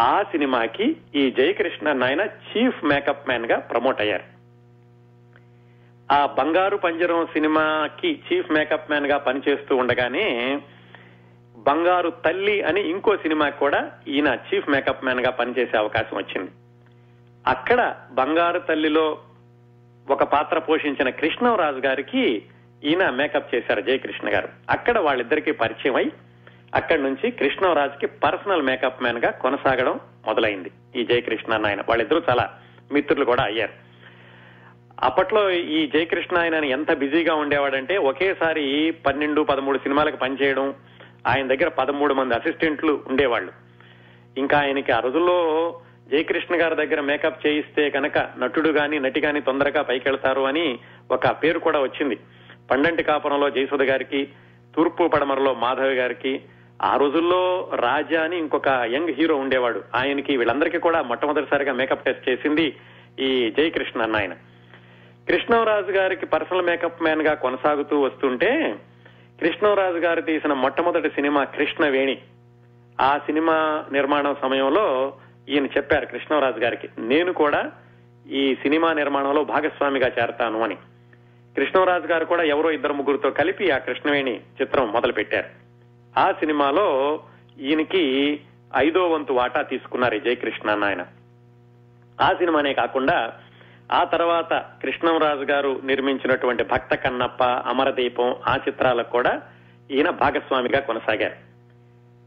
[0.00, 4.22] ఆ సినిమాకి ఈ జయకృష్ణ నాయన చీఫ్ మేకప్ మ్యాన్గా ప్రమోట్ అయ్యారు.
[6.12, 10.60] ఆ బంగారు పంజరం సినిమాకి చీఫ్ మేకప్ మ్యాన్గా పనిచేస్తూ ఉండగానే
[11.56, 16.50] బంగారు తల్లి అని ఇంకో సినిమాకి కూడా ఈయన చీఫ్ మేకప్ మ్యాన్గా పనిచేసే అవకాశం వచ్చింది.
[17.46, 19.18] అక్కడ బంగారు తల్లిలో
[20.10, 22.42] ఒక పాత్ర పోషించిన కృష్ణరాజు గారికి
[22.84, 24.48] ఈయన మేకప్ చేశారు జయకృష్ణ గారు.
[24.70, 26.12] అక్కడ వాళ్ళిద్దరికీ పరిచయం అయి
[26.74, 30.70] అక్కడి నుంచి కృష్ణరాజుకి పర్సనల్ మేకప్ మ్యాన్గా కొనసాగడం మొదలైంది.
[30.96, 32.58] ఈ జయకృష్ణ అన్న ఆయన వాళ్ళిద్దరూ చాలా
[32.92, 33.72] మిత్రులు కూడా అయ్యారు.
[35.00, 40.74] అప్పట్లో ఈ జయకృష్ణ ఆయన ఎంత బిజీగా ఉండేవాడంటే ఒకేసారి పన్నెండు పదమూడు సినిమాలకు పనిచేయడం
[41.26, 43.52] ఆయన దగ్గర పదమూడు మంది అసిస్టెంట్లు ఉండేవాళ్ళు.
[44.38, 45.38] ఇంకా ఆయనకి ఆ రోజుల్లో
[46.10, 50.78] జయకృష్ణ గారి దగ్గర మేకప్ చేయిస్తే కనుక నటుడు గాని నటి గాని తొందరగా పైకెళ్తారు అని
[51.10, 52.18] ఒక పేరు కూడా వచ్చింది.
[52.70, 54.28] పండంటి కాపురంలో జయసుధ గారికి
[54.76, 56.42] తూర్పు పడమరలో మాధవి గారికి
[56.82, 59.82] ఆ రోజుల్లో రాజా అని ఇంకొక యంగ్ హీరో ఉండేవాడు.
[59.94, 62.76] ఆయనకి వీళ్ళందరికీ కూడా మొట్టమొదటిసారిగా మేకప్ టెస్ట్ చేసింది
[63.20, 64.32] ఈ జయకృష్ణ అన్న ఆయన
[65.28, 68.76] కృష్ణరాజు గారికి పర్సనల్ మేకప్ మ్యాన్గా కొనసాగుతూ వస్తుంటే
[69.40, 72.18] కృష్ణరాజు గారు తీసిన మొట్టమొదటి సినిమా కృష్ణవేణి.
[73.00, 75.14] ఆ సినిమా నిర్మాణం సమయంలో
[75.48, 77.72] ఈయన చెప్పారు కృష్ణరాజు గారికి నేను కూడా
[78.30, 80.74] ఈ సినిమా నిర్మాణంలో భాగస్వామిగా చేరతాను అని.
[81.56, 85.46] కృష్ణరాజు గారు కూడా ఎవరో ఇద్దరు ముగ్గురుతో కలిపి ఆ కృష్ణవేణి చిత్రం మొదలు పెట్టారు
[86.18, 87.20] ఆ సినిమాలో
[87.58, 88.40] ఈయనకి
[88.76, 91.06] ఐదో వంతు వాటా తీసుకున్నారు జయకృష్ణ అన్న ఆయన
[92.20, 93.32] ఆ సినిమానే కాకుండా
[93.92, 99.42] ఆ తర్వాత కృష్ణంరాజు గారు నిర్మించినటువంటి భక్త కన్నప్ప అమరదీపం ఆ చిత్రాలకు కూడా
[99.90, 101.34] ఈయన భాగస్వామిగా కొనసాగారు.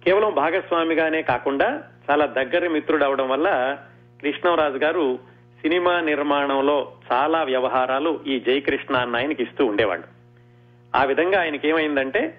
[0.04, 3.78] కేవలం భాగస్వామిగానే కాకుండా చాలా దగ్గర మిత్రుడు అవడం వల్ల
[4.22, 5.20] కృష్ణంరాజు గారు
[5.62, 10.08] సినిమా నిర్మాణంలో చాలా వ్యవహారాలు ఈ జయకృష్ణ అన్న ఆయనకి ఇస్తూ ఉండేవాళ్ళు
[10.96, 12.38] ఆ విధంగా ఆయనకి ఏమైందంటే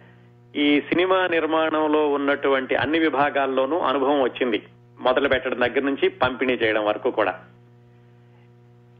[0.56, 4.62] ఈ సినిమా నిర్మాణంలో ఉన్నటువంటి అన్ని విభాగాల్లోనూ అనుభవం వచ్చింది
[5.00, 7.40] మొదలు పెట్టడం దగ్గర నుంచి పంపిణీ చేయడం వరకు కూడా.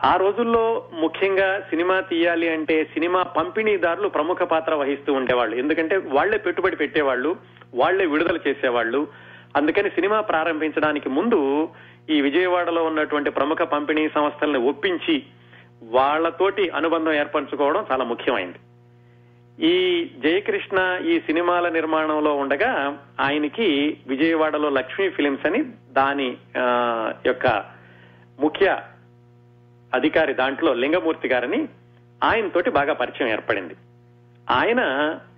[0.05, 5.57] ఆ రోజుల్లో ముఖ్యంగా సినిమా తీయాలి అంటే సినిమా పంపిణీదారులు ప్రముఖ పాత్ర వహిస్తూ ఉండేవాళ్ళు.
[5.57, 7.37] ఎందుకంటే వాళ్ళే పెట్టుబడి పెట్టేవాళ్ళు
[7.75, 9.07] వాళ్ళే విడుదల చేసేవాళ్ళు
[9.57, 11.69] అందుకని సినిమా ప్రారంభించడానికి ముందు
[12.11, 15.23] ఈ విజయవాడలో ఉన్నటువంటి ప్రముఖ పంపిణీ సంస్థల్ని ఒప్పించి
[15.83, 18.59] వాళ్ళతోటి అనుబంధం ఏర్పరచుకోవడం చాలా ముఖ్యమైంది.
[19.67, 26.37] ఈ జయకృష్ణ ఈ సినిమాల నిర్మాణంలో ఉండగా ఆయనకి విజయవాడలో లక్ష్మీ ఫిలిమ్స్ అని దాని
[27.27, 27.47] యొక్క
[28.41, 28.81] ముఖ్య
[29.95, 31.69] అధికారి దాంట్లో లింగమూర్తి గారని
[32.25, 33.75] ఆయనతోటి బాగా పరిచయం ఏర్పడింది.
[34.51, 34.81] ఆయన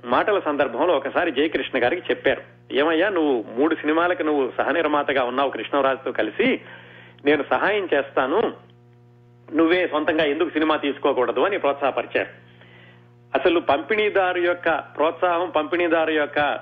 [0.05, 2.43] మాటల సందర్భంలో ఒకసారి జయకృష్ణ గారికి చెప్పారు.
[2.73, 6.61] ఏమయ్యా నువ్వు మూడు సినిమాలకు నువ్వు సహనిర్మాతగా ఉన్నావు కృష్ణరాజుతో కలిసి.
[7.25, 8.55] నేను సహాయం చేస్తాను.
[9.55, 12.47] నువ్వే సొంతంగా ఎందుకు సినిమా తీసుకోకూడదు అని ప్రోత్సాహపరిచారు.
[13.39, 16.59] అసలు పంపిణీదారు యొక్క ప్రోత్సాహం పంపిణీదారు యొక్క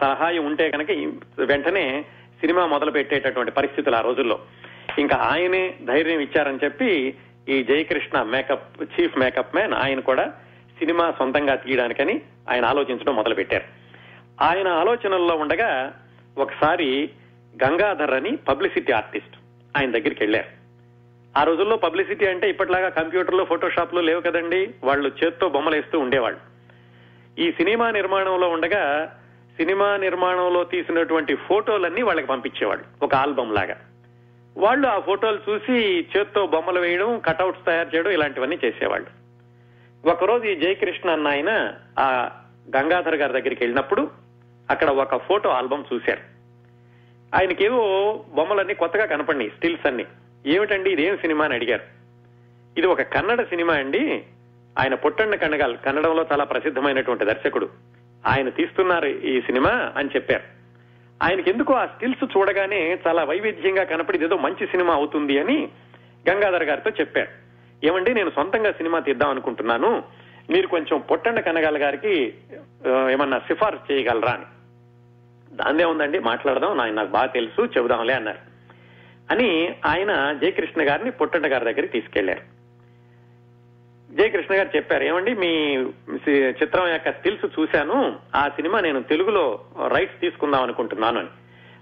[0.00, 0.90] సహాయం ఉంటే కనుక
[1.38, 2.04] వెంటనే
[2.40, 4.38] సినిమా మొదలు పెట్టేటటువంటి పరిస్థితులు ఆ రోజుల్లో.
[4.98, 7.14] ఇంకా ఆయనే ధైర్యం ఇచ్చారని చెప్పి
[7.48, 10.32] ఈ Jayakrishna makeup chief makeup man ఆయన కూడా
[10.78, 13.64] సినిమా సొంతంగా తీయడానికని ఆయన ఆలోచించడం మొదలు పెట్టారు
[14.40, 16.00] ఆయన ఆలోచనల్లో ఉండగా
[16.38, 17.10] ఒకసారి
[17.64, 19.36] గంగాధర్ అని పబ్లిసిటీ ఆర్టిస్ట్
[19.76, 20.58] ఆయన దగ్గరికి వెళ్ళారు.
[21.38, 24.74] ఆ రోజుల్లో పబ్లిసిటీ అంటే ఇప్పటిలాగా కంప్యూటర్లో ఫోటోషాప్లు లేవు కదండి.
[24.84, 26.40] వాళ్ళు చేత్తో బొమ్మలు వేస్తూ ఉండేవాళ్ళు.
[27.40, 29.14] ఈ సినిమా నిర్మాణంలో ఉండగా
[29.56, 33.04] సినిమా నిర్మాణంలో తీసినటువంటి ఫోటోలన్నీ వాళ్ళకి పంపించేవాళ్ళు.
[33.04, 33.76] ఒక ఆల్బమ్ లాగా.
[34.56, 39.17] వాళ్ళు ఆ ఫోటోలు చూసి చేత్తో బొమ్మలు వేయడం కటౌట్స్ తయారు చేయడం ఇలాంటివన్నీ చేసేవాళ్ళు.
[40.04, 42.30] ఒకరోజు ఈ జయకృష్ణ అన్న ఆయన ఆ
[42.76, 44.10] గంగాధర్ గారి దగ్గరికి వెళ్ళినప్పుడు
[44.70, 46.20] అక్కడ ఒక ఫోటో ఆల్బమ్ చూశారు.
[47.36, 50.04] ఆయనకేవో బొమ్మలన్నీ కొత్తగా కనపడినాయి స్టిల్స్ అన్ని.
[50.46, 51.82] ఏమిటండి ఇదేం సినిమా అని అడిగారు.
[52.78, 54.24] ఇది ఒక కన్నడ సినిమా అండి.
[54.78, 57.68] ఆయన పుట్టండ కన్నగాల్ కన్నడంలో చాలా ప్రసిద్ధమైనటువంటి దర్శకుడు.
[58.26, 60.42] ఆయన తీస్తున్నారు ఈ సినిమా అని చెప్పారు.
[61.22, 65.68] ఆయనకి ఎందుకో ఆ స్టిల్స్ చూడగానే చాలా వైవిధ్యంగా కనపడి ఏదో మంచి సినిమా అవుతుంది అని
[66.30, 67.47] గంగాధర్ గారితో చెప్పారు.
[67.84, 70.02] ఏమండి నేను సొంతంగా సినిమా తీద్దాం అనుకుంటున్నాను.
[70.50, 72.34] మీరు కొంచెం పొట్టండ కనగాల గారికి
[73.10, 74.44] ఏమన్నా సిఫార్సు చేయగలరా అని.
[75.56, 78.38] దాందే ఉందండి మాట్లాడదాం నాయన నాకు బాగా తెలుసు చెబుదాంలే అన్నారు.
[79.30, 82.40] అని ఆయన జయకృష్ణ గారిని పొట్టండ గారి దగ్గరికి తీసుకెళ్ళారు.
[84.12, 85.76] జయకృష్ణ గారు చెప్పారు ఏమండి మీ
[86.36, 91.28] చిత్రం యొక్క స్టిల్స్ చూశాను ఆ సినిమా నేను తెలుగులో రైట్స్ తీసుకుందాం అనుకుంటున్నాను అని.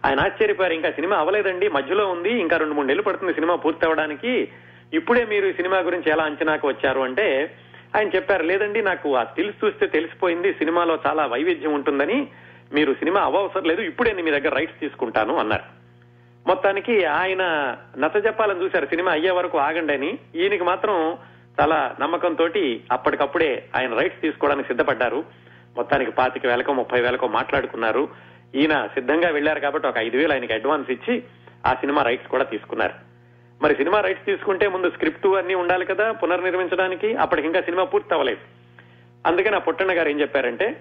[0.04, 4.48] ఆయన ఆశ్చర్యపోయారు ఇంకా సినిమా అవ్వలేదండి మధ్యలో ఉంది ఇంకా రెండు మూడు నెలలు పడుతుంది సినిమా పూర్తి అవడానికి
[4.94, 7.56] ఇప్పుడే మీరు ఈ సినిమా గురించి ఎలా అంచనాకు వచ్చారు అంటే
[7.96, 12.28] ఆయన చెప్పారు లేదండి నాకు ఆ స్టిల్స్ చూస్తే తెలిసిపోయింది సినిమాలో చాలా వైవిధ్యం ఉంటుందని
[12.74, 15.62] మీరు సినిమా అవసరం లేదు ఇప్పుడే నేను మీ దగ్గర రైట్స్ తీసుకుంటాను అన్నారు.
[16.46, 17.42] మొత్తానికి ఆయన
[17.98, 20.18] నచ్చ చెప్పాలని చూశారు సినిమా అయ్యే వరకు ఆగండి అని.
[20.36, 21.18] ఈయనకి మాత్రం
[21.60, 22.48] చాలా నమ్మకంతో
[22.92, 25.24] అప్పటికప్పుడే ఆయన రైట్స్ తీసుకోవడానికి సిద్ధపడ్డారు.
[25.76, 28.08] మొత్తానికి పాతిక వేలకో ముప్పై వేలకో మాట్లాడుకున్నారు.
[28.54, 31.22] ఈయన సిద్ధంగా వెళ్ళారు కాబట్టి ఒక ఐదు వేలు ఆయనకి అడ్వాన్స్ ఇచ్చి
[31.66, 33.05] ఆ సినిమా రైట్స్ కూడా తీసుకున్నారు.
[33.62, 37.14] మరి సినిమా రైట్స్ తీసుకుంటే ముందు స్క్రిప్ట్ అన్ని ఉండాలి కదా పునర్నిర్మించడానికి?
[37.14, 38.40] అప్పటికి ఇంకా సినిమా పూర్తి అవ్వలేదు.
[39.26, 40.76] అందుకని ఆ పుట్టన్న గారు ఏం చెప్పారంటే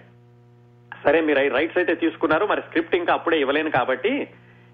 [1.04, 4.28] సరే మీరు రైట్స్ అయితే తీసుకున్నారు మరి స్క్రిప్ట్ ఇంకా అప్పుడే ఇవ్వలేను కాబట్టి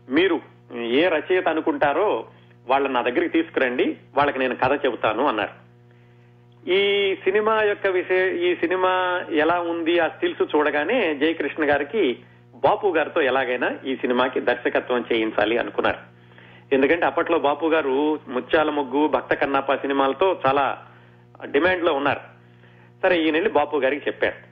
[0.09, 0.41] మీరు
[0.75, 2.27] ఏ రచయిత అనుకుంటారో
[2.67, 5.71] వాళ్ళని నా దగ్గరికి తీసుకురండి వాళ్ళకి నేను కథ చెబుతాను అన్నారు.
[6.69, 12.17] ఈ సినిమా యొక్క విషయ ఈ సినిమా ఎలా ఉంది ఆ స్టిల్స్ చూడగానే జయకృష్ణ గారికి
[12.55, 16.10] బాపు గారితో ఎలాగైనా ఈ సినిమాకి దర్శకత్వం చేయించాలి అనుకున్నారు.
[16.71, 20.77] ఎందుకంటే అప్పట్లో బాపు గారు ముత్యాల ముగ్గు భక్త కన్నప్ప సినిమాలతో చాలా
[21.45, 22.19] డిమాండ్లో ఉన్నారు.
[23.03, 24.51] సరే ఈయన వెళ్ళి బాపు గారికి చెప్పారు.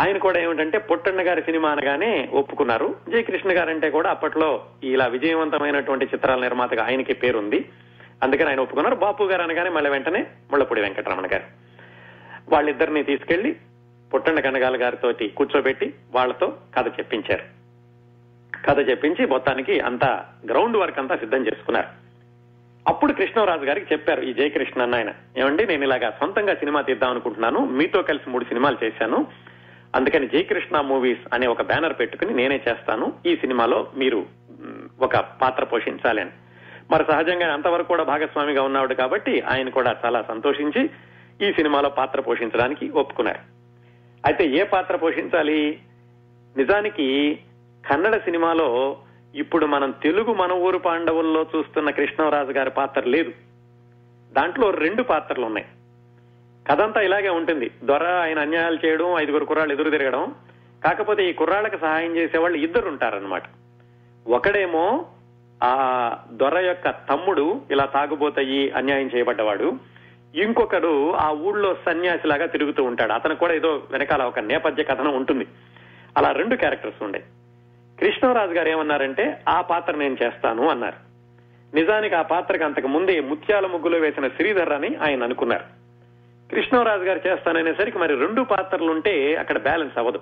[0.00, 2.96] ఆయన కూడా ఏమిటంటే పొట్టన్న గారి సినిమా అనగానే ఒప్పుకున్నారు.
[3.08, 7.70] జయకృష్ణ గారు అంటే కూడా అప్పట్లో ఇలా విజయవంతమైనటువంటి చిత్రాల నిర్మాతగా ఆయనకి పేరుంది.
[8.22, 8.94] అందుకని ఆయన ఒప్పుకున్నారు.
[8.94, 11.44] బాపు గారు అనగానే మళ్ళీ వెంటనే ముళ్ళపూడి వెంకటరమణ గారు.
[12.48, 13.56] వాళ్ళిద్దరిని తీసుకెళ్ళి
[14.14, 17.57] పుట్టండ కనగాల గారితో కూర్చోబెట్టి వాళ్ళతో కథ చెప్పించారు.
[18.68, 21.86] కథ చెప్పించి మొత్తానికి అంతా గ్రౌండ్ వర్క్ అంతా సిద్ధం చేసుకున్నారు.
[22.88, 27.64] అప్పుడు కృష్ణరాజు గారికి చెప్పారు ఈ జయకృష్ణ అన్న ఆయన ఏమండి నేను ఇలాగా సొంతంగా సినిమా తీద్దాం అనుకుంటున్నాను
[27.64, 29.26] మీతో కలిసి మూడు సినిమాలు చేశాను.
[29.96, 33.12] అందుకని జయకృష్ణ మూవీస్ అనే ఒక బ్యానర్ పెట్టుకుని నేనే చేస్తాను.
[33.26, 34.26] ఈ సినిమాలో మీరు
[35.00, 36.30] ఒక పాత్ర పోషించాలి అని.
[36.90, 40.90] మరి సహజంగా అంతవరకు కూడా భాగస్వామిగా ఉన్నాడు కాబట్టి ఆయన కూడా చాలా సంతోషించి
[41.48, 43.38] ఈ సినిమాలో పాత్ర పోషించడానికి ఒప్పుకున్నారు.
[44.26, 45.80] అయితే ఏ పాత్ర పోషించాలి?
[46.56, 47.38] నిజానికి
[47.86, 48.96] కన్నడ సినిమాలో
[49.34, 53.32] ఇప్పుడు మనం తెలుగు మన ఊరు పాండవుల్లో చూస్తున్న కృష్ణరాజు గారి పాత్ర లేదు.
[54.32, 55.66] దాంట్లో రెండు పాత్రలు ఉన్నాయి.
[56.70, 57.70] కథంతా ఇలాగే ఉంటుంది.
[57.84, 60.34] దొర ఆయన అన్యాయాలు చేయడం ఐదుగురు కుర్రాళ్ళు ఎదురు తిరగడం.
[60.84, 63.42] కాకపోతే ఈ కుర్రాళ్ళకి సహాయం చేసేవాళ్ళు ఇద్దరు ఉంటారనమాట
[64.28, 65.06] ఒకడేమో
[65.62, 69.72] ఆ దొర యొక్క తమ్ముడు ఇలా తాగుబోతయ్యి అన్యాయం చేయబడ్డవాడు.
[70.34, 73.12] ఇంకొకడు ఆ ఊళ్ళో సన్యాసిలాగా తిరుగుతూ ఉంటాడు.
[73.12, 75.46] అతను కూడా ఏదో వెనకాల ఒక నేపథ్య కథనం ఉంటుంది.
[76.16, 77.24] అలా రెండు క్యారెక్టర్స్ ఉండే.
[78.00, 81.08] కృష్ణరాజు గారు ఏమన్నారంటే ఆ పాత్ర నేను చేస్తాను అన్నారు.
[81.74, 85.64] నిజానికి ఆ పాత్రకు అంతకు ముందే ముత్యాల ముగ్గులో వేసిన శ్రీధర్ అని ఆయన అనుకున్నారు.
[86.50, 90.20] కృష్ణరాజు గారు చేస్తాననేసరికి మరి రెండు పాత్రలు ఉంటే అక్కడ బ్యాలెన్స్ అవ్వదు.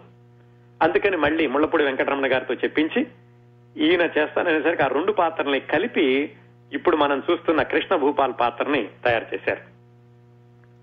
[0.83, 3.07] అందుకని మళ్ళీ ముళ్ళపూడి వెంకటరమణ గారితో చెప్పించి
[3.77, 6.33] ఈయన చేస్తాననేసరికి ఆ రెండు పాత్రల్ని కలిపి
[6.73, 9.61] ఇప్పుడు మనం చూస్తున్న కృష్ణ భూపాల్ పాత్రని తయారు చేశారు.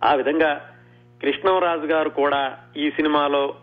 [0.05, 0.69] ఆ విధంగా
[1.21, 3.55] కృష్ణరాజు గారు కూడా ఈ సినిమాలో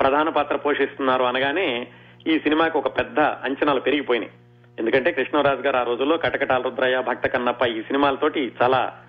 [0.00, 1.86] ప్రధాన పాత్ర పోషిస్తున్నారు అనగానే
[2.26, 4.32] ఈ సినిమాకి ఒక పెద్ద అంచనాలు పెరిగిపోయినాయి.
[4.78, 9.00] ఎందుకంటే కృష్ణరాజు గారు ఆ రోజుల్లో కటకటాల రుద్రయ్య భక్త కన్నప్ప ఈ సినిమాలతోటి చాలా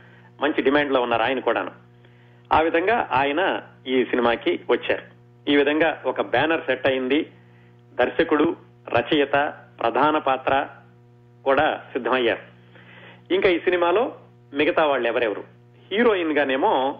[0.42, 1.72] మంచి డిమాండ్లో ఉన్నారు ఆయన కూడాను.
[2.54, 5.02] ఆ విధంగా ఆయన ఈ సినిమాకి వచ్చారు.
[5.52, 7.32] ఈ విధంగా ఒక బ్యానర్ సెట్ అయింది.
[7.94, 8.56] దర్శకుడు
[8.90, 10.68] రచయిత ప్రధాన పాత్ర
[11.44, 12.56] కూడా సిద్ధమయ్యారు.
[13.34, 14.16] ఇంకా ఈ సినిమాలో
[14.54, 15.44] మిగతా వాళ్ళు ఎవరెవరు
[15.92, 17.00] హీరోయిన్ గానేమో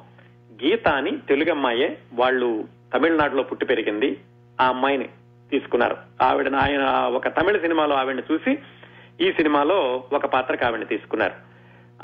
[0.64, 4.20] గీత అని తెలుగమ్మాయే వాళ్ళు తమిళనాడులో పుట్టి పెరిగింది.
[4.62, 5.10] ఆ అమ్మాయిని
[5.52, 5.98] తీసుకున్నారు.
[6.22, 6.84] ఆవిడ ఆయన
[7.16, 8.58] ఒక తమిళ సినిమాలో ఆవిడని చూసి
[9.22, 11.34] ఈ సినిమాలో ఒక పాత్రకు ఆవిడని తీసుకున్నారు.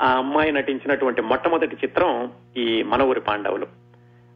[0.02, 3.66] ఆ అమ్మాయి నటించినటువంటి మొట్టమొదటి చిత్రం ఈ మన ఊరి పాండవులు.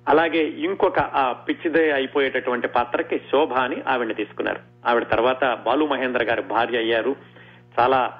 [0.08, 4.88] అలాగే ఇంకొక ఆ పిచ్చిదే అయిపోయేటటువంటి పాత్రకి శోభ అని ఆవిడని తీసుకున్నారు.
[4.88, 7.16] ఆవిడ తర్వాత బాలు మహేంద్ర గారి భార్య అయ్యారు.
[7.80, 8.12] చాలా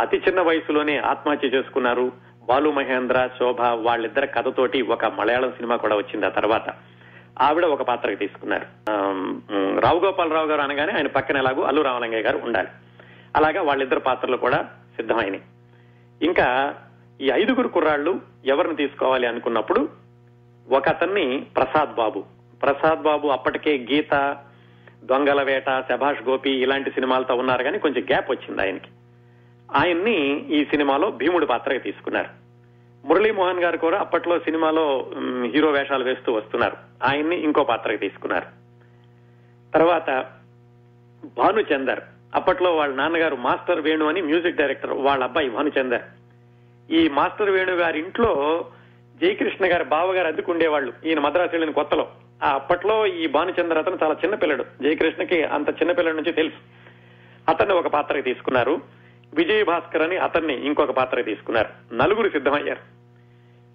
[0.00, 2.12] అతి చిన్న వయసులోనే ఆత్మహత్య చేసుకున్నారు.
[2.48, 6.68] బాలు మహేంద్ర శోభ వాళ్ళిద్దరి కథతోటి ఒక మలయాళం సినిమా కూడా వచ్చింది ఆ తర్వాత.
[7.40, 8.66] ఆవిడ ఒక పాత్రకి తీసుకున్నారు.
[9.80, 12.68] రావు గోపాలరావు గారు అనగానే ఆయన పక్కన ఎలాగో అల్లు రామలింగయ్య గారు ఉండాలి.
[13.36, 14.58] అలాగా వాళ్ళిద్దరు పాత్రలు కూడా
[14.96, 15.40] సిద్ధమైనవి
[16.22, 16.74] ఇంకా
[17.20, 19.88] ఈ ఐదుగురు కుర్రాళ్ళు ఎవరిని తీసుకోవాలి అనుకున్నప్పుడు
[20.72, 22.24] ఒక అతన్ని ప్రసాద్ బాబు.
[22.62, 24.36] ప్రసాద్ బాబు అప్పటికే గీత
[25.04, 28.90] దొంగల వేట శభాష్ గోపి ఇలాంటి సినిమాలతో ఉన్నారు కానీ కొంచెం గ్యాప్ వచ్చింది ఆయనకి.
[29.76, 30.18] ఆయన్ని
[30.56, 32.45] ఈ సినిమాలో భీముడి పాత్రగా తీసుకున్నారు.
[33.06, 35.10] మురళీమోహన్ గారు కూడా అప్పట్లో సినిమాలో
[35.54, 36.76] హీరో వేషాలు వేస్తూ వస్తున్నారు.
[37.04, 38.46] ఆయన్ని ఇంకో పాత్రకి తీసుకున్నారు.
[39.74, 40.26] తర్వాత
[41.38, 42.00] భానుచందర్
[42.34, 46.02] అప్పట్లో వాళ్ళ నాన్నగారు మాస్టర్ వేణు అని మ్యూజిక్ డైరెక్టర్ వాళ్ళ అబ్బాయి భానుచందర్.
[46.90, 48.64] ఈ మాస్టర్ వేణు గారి ఇంట్లో
[49.22, 52.08] జయకృష్ణ గారి బావగారు అద్దుకుండేవాళ్ళు ఈయన మద్రాసు వెళ్ళిన కొత్తలో.
[52.42, 54.64] ఆ అప్పట్లో ఈ భానుచందర్ అతను చాలా చిన్న పిల్లడు.
[54.82, 56.56] జయకృష్ణకి అంత చిన్నపిల్లడి నుంచి తెలుసు.
[57.50, 58.80] అతన్ని ఒక పాత్రకి తీసుకున్నారు.
[59.34, 61.94] విజయ్ భాస్కర్ అని అతన్ని ఇంకొక పాత్రకి తీసుకున్నారు.
[61.94, 62.95] నలుగురు సిద్ధమయ్యారు.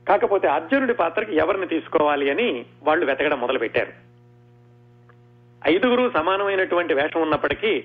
[0.08, 3.94] కాకపోతే అర్జునుడి పాత్రకి ఎవరిని తీసుకోవాలి అని వాళ్ళు వెతకడం మొదలుపెట్టారు.
[5.68, 7.84] ఐదుగురు సమానమైనటువంటి వేషం ఉన్నప్పటికీ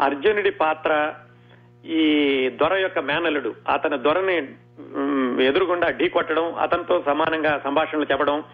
[0.00, 1.14] అర్జునుడి పాత్ర
[1.84, 2.02] ఈ
[2.48, 4.36] దొర యొక్క మేనలుడు అతని దొరని
[5.44, 8.44] ఎదురుగుండా ఢీ కొట్టడం అతనితో సమానంగా సంభాషణలు చెప్పడం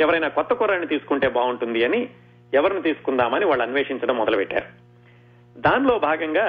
[0.00, 2.00] ఎవరైనా కొత్త కూరని తీసుకుంటే బాగుంటుంది అని
[2.54, 4.68] ఎవరిని తీసుకుందామని వాళ్ళు అన్వేషించడం మొదలుపెట్టారు.
[5.60, 6.46] దానిలో భాగంగా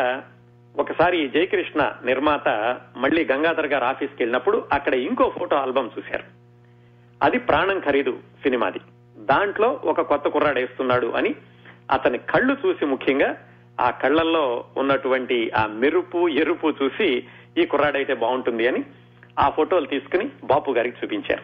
[0.80, 6.24] ఒకసారి జయకృష్ణ నిర్మాత మళ్ళీ గంగాధర్ గారు ఆఫీస్కి వెళ్ళినప్పుడు అక్కడ ఇంకో ఫోటో ఆల్బమ్ చూశారు.
[7.24, 8.80] అది ప్రాణం ఖరీదు సినిమాది.
[9.18, 11.36] దాంట్లో ఒక కొత్త కుర్రాడు వేస్తున్నాడు అని
[11.92, 13.38] అతని కళ్ళు చూసి ముఖ్యంగా
[13.80, 17.24] ఆ కళ్ళల్లో ఉన్నటువంటి ఆ మెరుపు ఎరుపు చూసి
[17.58, 18.84] ఈ కుర్రాడైతే బాగుంటుంది అని
[19.40, 21.42] ఆ ఫోటోలు తీసుకుని బాపు గారికి చూపించారు.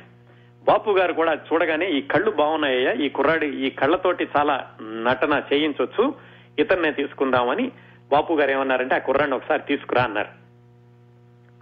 [0.64, 6.14] బాపు గారు కూడా చూడగానే ఈ కళ్ళు బాగున్నాయ్యా ఈ కుర్రాడు ఈ కళ్ళతోటి చాలా నటన చేయించవచ్చు
[6.60, 7.72] ఇతన్నే తీసుకుందామని
[8.12, 10.28] బాపు గారు ఏమన్నారంటే ఆ కుర్రాన్ని ఒకసారి తీసుకురా అన్నారు.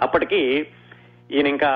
[0.01, 0.67] అప్పటికి
[1.31, 1.69] ఈయన ఇంకా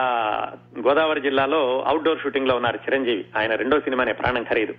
[0.87, 3.25] గోదావరి జిల్లాలో అవుట్డోర్ షూటింగ్లో ఉన్నారు చిరంజీవి.
[3.37, 4.73] ఆయన రెండో సినిమానే ప్రాణం ఖరీదు.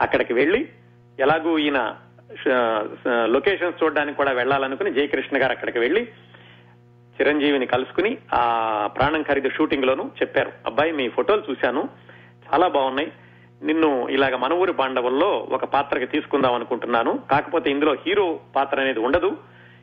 [0.00, 0.68] అక్కడికి వెళ్ళి
[1.20, 1.96] ఎలాగూ ఈయన
[3.24, 6.02] లొకేషన్స్ చూడడానికి కూడా వెళ్ళాలనుకుని జయకృష్ణ గారు అక్కడికి వెళ్ళి
[7.20, 8.44] చిరంజీవిని కలుసుకుని ఆ
[8.96, 10.52] ప్రాణం ఖరీదు షూటింగ్ లోను చెప్పారు.
[10.66, 11.88] అబ్బాయి మీ ఫోటోలు చూశాను.
[12.48, 13.12] చాలా బాగున్నాయి.
[13.62, 17.20] నిన్ను ఇలాగ మన ఊరి పాండవుల్లో ఒక పాత్రకి తీసుకుందాం అనుకుంటున్నాను.
[17.30, 19.36] కాకపోతే ఇందులో హీరో పాత్ర అనేది ఉండదు.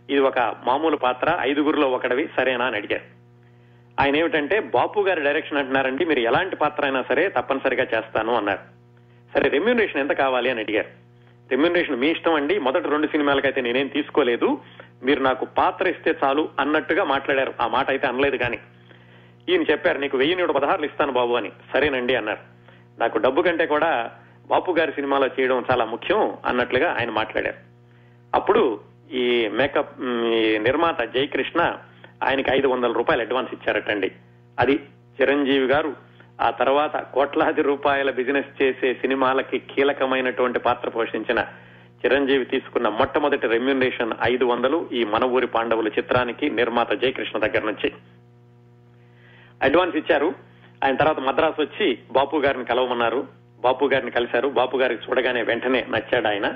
[0.10, 3.20] ఇది ఒక మామూలు పాత్ర ఐదుగురులో ఒకటివి సరేనా అని అడిగారు.
[4.02, 8.60] ఆయన ఏమిటంటే బాపు గారి డైరెక్షన్ అంటున్నారండి మీరు ఎలాంటి పాత్ర అయినా సరే తప్పనిసరిగా చేస్తాను అన్నారు.
[9.34, 10.88] సరే రెమ్యూనరేషన్ ఎంత కావాలి అని అడిగారు.
[11.52, 12.60] రెమ్యూనరేషన్ మీ ఇష్టం అండి.
[12.60, 14.62] మొదటి రెండు సినిమాలకైతే నేనేం తీసుకోలేదు.
[15.04, 17.54] మీరు నాకు పాత్ర ఇస్తే చాలు అన్నట్టుగా మాట్లాడారు.
[17.62, 18.60] ఆ మాట అయితే అనలేదు కానీ.
[19.50, 21.52] ఈయన చెప్పారు నీకు వెయ్యి నూట పదహారులు ఇస్తాను బాబు అని.
[21.74, 22.59] సరేనండి అన్నారు.
[23.00, 24.12] నాకు డబ్బు కంటే కూడా
[24.48, 27.56] బాపు గారి సినిమాలో చేయడం చాలా ముఖ్యం అన్నట్లుగా ఆయన మాట్లాడారు.
[28.36, 28.80] అప్పుడు
[29.12, 29.96] ఈ మేకప్
[30.64, 31.76] నిర్మాత జయకృష్ణ
[32.24, 34.12] ఆయనకి ఐదు వందల రూపాయలు అడ్వాన్స్ ఇచ్చారటండి.
[34.60, 34.88] అది
[35.22, 35.96] చిరంజీవి గారు
[36.42, 41.46] ఆ తర్వాత కోట్లాది రూపాయల బిజినెస్ చేసే సినిమాలకి కీలకమైనటువంటి పాత్ర పోషించిన
[42.06, 47.94] చిరంజీవి తీసుకున్న మొట్టమొదటి రెమ్యునరేషన్ ఐదు వందలు ఈ మన ఊరి పాండవుల చిత్రానికి నిర్మాత జయకృష్ణ దగ్గర నుంచి.
[49.62, 50.49] అడ్వాన్స్ ఇచ్చారు.
[50.84, 53.28] ఆయన తర్వాత మద్రాసు వచ్చి బాపు గారిని కలవమన్నారు.
[53.60, 54.48] బాపు గారిని కలిశారు.
[54.48, 56.54] బాపు గారికి చూడగానే వెంటనే నచ్చాడు ఆయన.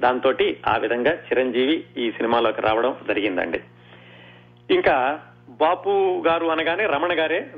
[0.00, 0.32] దాంతో
[0.68, 3.60] ఆ విధంగా చిరంజీవి ఈ సినిమాలోకి రావడం జరిగిందండి.
[4.70, 7.50] ఇంకా బాపు గారు అనగానే రమణ గారే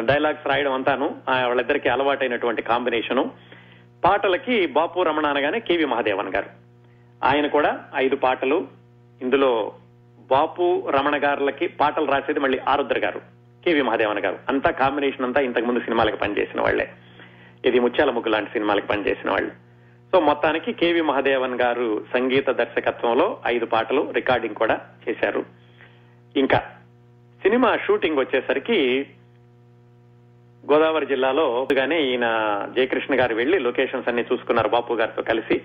[0.00, 3.30] డైలాగ్స్ రాయడం అంతాను ఆ వాళ్ళిద్దరికి అలవాటైనటువంటి కాంబినేషను.
[4.04, 6.46] పాటలకి బాపు రమణ అనగానే కేవి మహాదేవన్ గారు.
[7.24, 8.66] ఆయన కూడా ఐదు పాటలు.
[9.22, 9.72] ఇందులో
[10.30, 13.33] బాపు రమణ గారులకి పాటలు రాసేది మళ్ళీ ఆరుద్ర గారు.
[13.64, 14.38] కేవి మహాదేవన్ గారు.
[14.48, 16.90] అంతా కాంబినేషన్ అంతా ఇంతకుముందు సినిమాలకు పనిచేసిన వాళ్ళే
[17.64, 19.50] ఇది ముత్యాల ముగ్గు లాంటి సినిమాలకు పనిచేసిన వాళ్ళు.
[20.12, 25.44] సో మొత్తానికి కేవి మహాదేవన్ గారు సంగీత దర్శకత్వంలో ఐదు పాటలు రికార్డింగ్ కూడా చేశారు.
[26.36, 26.58] ఇంకా
[27.42, 29.06] సినిమా షూటింగ్ వచ్చేసరికి
[30.72, 32.26] గోదావరి జిల్లాలో ముందుగానే ఈయన
[32.76, 35.62] జయకృష్ణ గారు వెళ్ళి లొకేషన్స్ అన్ని చూసుకున్నారు బాపు గారితో కలిసి.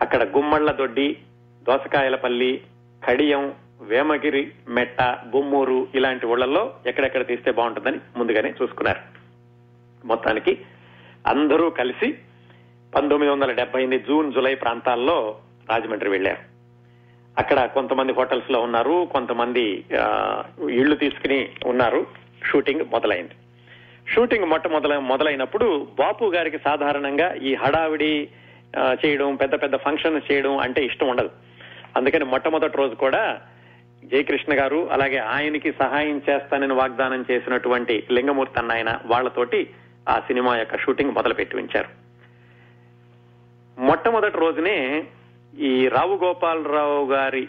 [0.00, 1.16] అక్కడ గుమ్మళ్ళ దొడ్డి
[1.62, 2.60] దోసకాయలపల్లి
[3.08, 9.00] కడియం వేమగిరి మెట్ట బొమ్మూరు ఇలాంటి ఊళ్ళల్లో ఎక్కడెక్కడ తీస్తే బాగుంటుందని ముందుగానే చూసుకున్నారు.
[10.06, 10.58] మొత్తానికి
[11.26, 12.12] అందరూ కలిసి
[12.94, 15.38] పంతొమ్మిది వందల డెబ్బై ఎనిమిది జూన్ జూలై ప్రాంతాల్లో
[15.70, 16.42] రాజమండ్రి వెళ్ళారు
[17.38, 19.84] అక్కడ కొంతమంది హోటల్స్లో ఉన్నారు కొంతమంది
[20.70, 22.06] ఇళ్ళు తీసుకుని ఉన్నారు.
[22.50, 23.34] షూటింగ్ మొదలైంది.
[24.14, 28.28] షూటింగ్ మొట్టమొదల మొదలైనప్పుడు బాపు గారికి సాధారణంగా ఈ హడావిడి
[28.78, 31.30] చేయడం పెద్ద పెద్ద ఫంక్షన్ చేయడం అంటే ఇష్టం ఉండదు.
[31.96, 33.40] అందుకని మొట్టమొదటి రోజు కూడా
[34.04, 39.70] జయకృష్ణ గారు అలాగే ఆయనకి సహాయం చేస్తానని వాగ్దానం చేసినటువంటి లింగమూర్తి అన్న ఆయన వాళ్ళతోటి
[40.08, 41.88] ఆ సినిమా యొక్క షూటింగ్ మొదలుపెట్టి ఉంచారు.
[43.80, 45.04] మొట్టమొదటి రోజునే
[45.58, 47.48] ఈ రావు గోపాలరావు గారి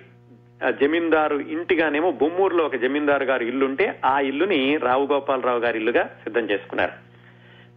[0.81, 6.91] జమీందారు ఇంటిగానేమో బొమ్మూరులో ఒక జమీందారు గారు ఇల్లుంటే ఆ ఇల్లుని రావు గోపాలరావు గారి ఇల్లుగా సిద్ధం చేసుకున్నారు.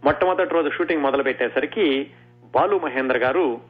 [0.03, 2.07] మొట్టమొదటి రోజు షూటింగ్ మొదలు పెట్టేసరికి
[2.55, 3.61] బాలు మహేంద్ర గారు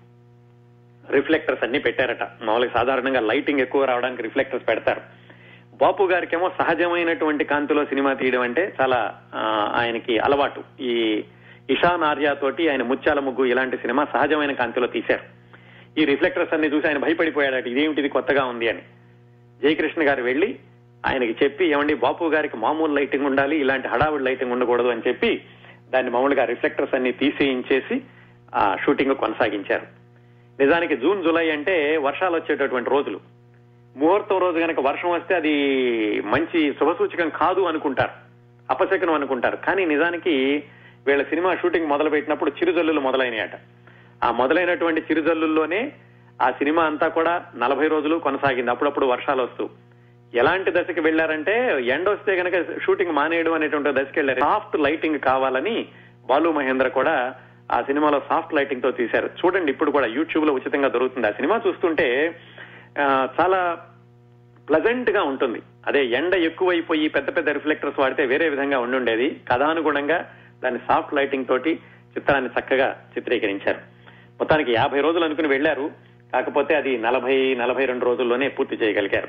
[1.12, 2.24] రిఫ్లెక్టర్స్ అన్ని పెట్టారట.
[2.24, 5.02] మామూలుగా సాధారణంగా లైటింగ్ ఎక్కువ రావడానికి రిఫ్లెక్టర్స్ పెడతారు.
[5.76, 9.22] బాపు గారికేమో సహజమైనటువంటి కాంతిలో సినిమా తీయడం అంటే చాలా
[9.76, 10.64] ఆయనకి అలవాటు.
[10.82, 11.24] ఈ
[11.70, 15.44] ఇషాన్ ఆర్యా తోటి ఆయన ముత్యాల ముగ్గు ఇలాంటి సినిమా సహజమైన కాంతిలో తీశారు.
[16.00, 18.82] ఈ రిఫ్లెక్టర్స్ అన్ని చూసి ఆయన భయపడిపోయాడట ఇదేమిటిది కొత్తగా ఉంది అని.
[19.62, 20.60] జయకృష్ణ గారు వెళ్ళి
[21.06, 25.42] ఆయనకి చెప్పి ఏమండి బాపు గారికి మామూలు లైటింగ్ ఉండాలి ఇలాంటి హడావుడి లైటింగ్ ఉండకూడదు అని చెప్పి
[25.90, 28.02] దాన్ని మామూలుగా రిఫ్లెక్టర్స్ అన్ని తీసేయించేసి
[28.56, 30.03] ఆ షూటింగ్ కొనసాగించారు.
[30.60, 33.20] నిజానికి జూన్ జూలై అంటే వర్షాలు వచ్చేటటువంటి రోజులు.
[33.98, 35.54] ముహూర్తం రోజు కనుక వర్షం వస్తే అది
[36.22, 38.10] మంచి శుభసూచకం కాదు అనుకుంటారు.
[38.70, 39.56] అపశకనం అనుకుంటారు.
[39.56, 40.64] కానీ నిజానికి
[41.08, 43.52] వీళ్ళ సినిమా షూటింగ్ మొదలు పెట్టినప్పుడు చిరుజల్లులు మొదలైనాయట.
[44.24, 45.92] ఆ మొదలైనటువంటి చిరుజల్లుల్లోనే
[46.42, 48.72] ఆ సినిమా అంతా కూడా నలభై రోజులు కొనసాగింది.
[48.72, 49.70] అప్పుడప్పుడు వర్షాలు వస్తూ.
[50.34, 54.40] ఎలాంటి దశకి వెళ్ళారంటే ఎండ వస్తే గనక షూటింగ్ మానేయడం అనేటువంటి దశకి వెళ్ళారు.
[54.40, 55.86] సాఫ్ట్ లైటింగ్ కావాలని
[56.26, 57.36] బాలు మహేంద్ర కూడా
[57.72, 59.30] ఆ సినిమాలో సాఫ్ట్ లైటింగ్తో తీశారు.
[59.46, 61.28] చూడండి ఇప్పుడు కూడా యూట్యూబ్లో ఉచితంగా దొరుకుతుంది.
[61.28, 62.36] ఆ సినిమా చూస్తుంటే
[63.40, 63.82] చాలా
[64.70, 65.62] ప్లజెంట్గా ఉంటుంది.
[65.88, 69.42] అదే ఎండ ఎక్కువైపోయి పెద్ద పెద్ద రిఫ్లెక్టర్స్ వాడితే వేరే విధంగా ఉండుండేది.
[69.52, 70.32] కథానుగుణంగా
[70.64, 71.80] దాన్ని సాఫ్ట్ లైటింగ్ తోటి
[72.18, 73.78] చిత్రాన్ని చక్కగా చిత్రీకరించారు.
[74.40, 75.92] మొత్తానికి యాభై రోజులు అనుకుని వెళ్ళారు
[76.34, 79.28] కాకపోతే అది నలభై నలభై రెండు రోజుల్లోనే పూర్తి చేయగలిగారు.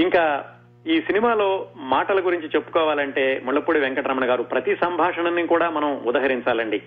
[0.00, 0.44] ఇంకా
[0.86, 6.82] ఈ సినిమాలో మాటల గురించి చెప్పుకోవాలంటే ముళ్ళపూడి వెంకటరమణ గారు ప్రతి సంభాషణని కూడా మనం ఉదహరించాలండి.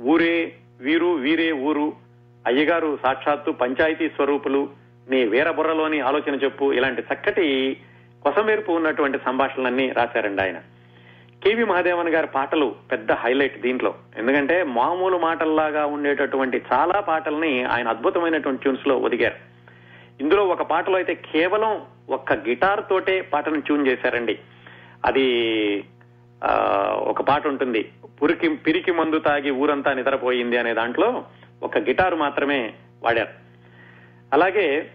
[0.00, 1.92] ఊరే వీరు వీరే ఊరు.
[2.46, 4.68] అయ్యగారు సాక్షాత్తు పంచాయతీ స్వరూపులు.
[5.10, 6.72] నీ వీరబుర్రలోని ఆలోచన చెప్పు.
[6.72, 7.76] ఇలాంటి చక్కటి
[8.22, 10.58] కొసమేర్పు ఉన్నటువంటి సంభాషణలన్నీ రాశారండి ఆయన.
[11.44, 13.94] కేవి మహాదేవన్ గారి పాటలు పెద్ద హైలైట్ దీంట్లో.
[14.18, 19.34] ఎందుకంటే మామూలు మాటల్లాగా ఉండేటటువంటి చాలా పాటల్ని ఆయన అద్భుతమైనటువంటి ట్యూన్స్లో ఒదిగారు.
[20.20, 21.80] ఇందులో ఒక పాటలో అయితే కేవలం
[22.10, 24.38] ఒక్క గిటార్ తోటే పాటను ట్యూన్ చేశారండి.
[25.04, 25.84] అది
[26.98, 27.88] ఒక పాట ఉంటుంది.
[28.22, 31.24] పురికి పిరికి మందు తాగి ఊరంతా నిద్రపోయింది అనే దాంట్లో
[31.62, 33.28] ఒక గిటారు మాత్రమే వాడారు.
[34.32, 34.90] అలాగే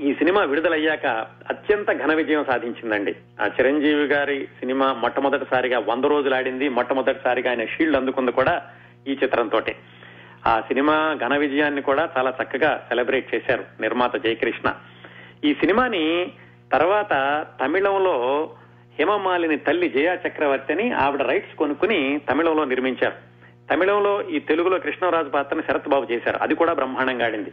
[0.00, 1.06] ఈ సినిమా విడుదలయ్యాక
[1.50, 3.16] అత్యంత ఘన విజయం సాధించిందండి.
[3.40, 8.62] ఆ చిరంజీవి గారి సినిమా మొట్టమొదటిసారిగా వంద రోజులు ఆడింది మొట్టమొదటిసారిగా ఆయన షీల్డ్ అందుకుంది కూడా
[9.08, 9.76] ఈ చిత్రంతోటే.
[10.46, 14.74] ఆ సినిమా ఘన విజయాన్ని కూడా చాలా చక్కగా సెలబ్రేట్ చేశారు నిర్మాత జయకృష్ణ.
[15.44, 16.32] ఈ సినిమాని
[16.72, 18.50] తర్వాత తమిళంలో
[18.98, 23.32] హిమమాలిని తల్లి జయా చక్రవర్తి అని ఆవిడ రైట్స్ కొనుక్కుని తమిళంలో నిర్మించారు.
[23.74, 26.38] తమిళంలో ఈ తెలుగులో కృష్ణరాజు పాత్రని శరత్ బాబు చేశారు.
[26.42, 27.52] అది కూడా బ్రహ్మాండంగా ఆడింది.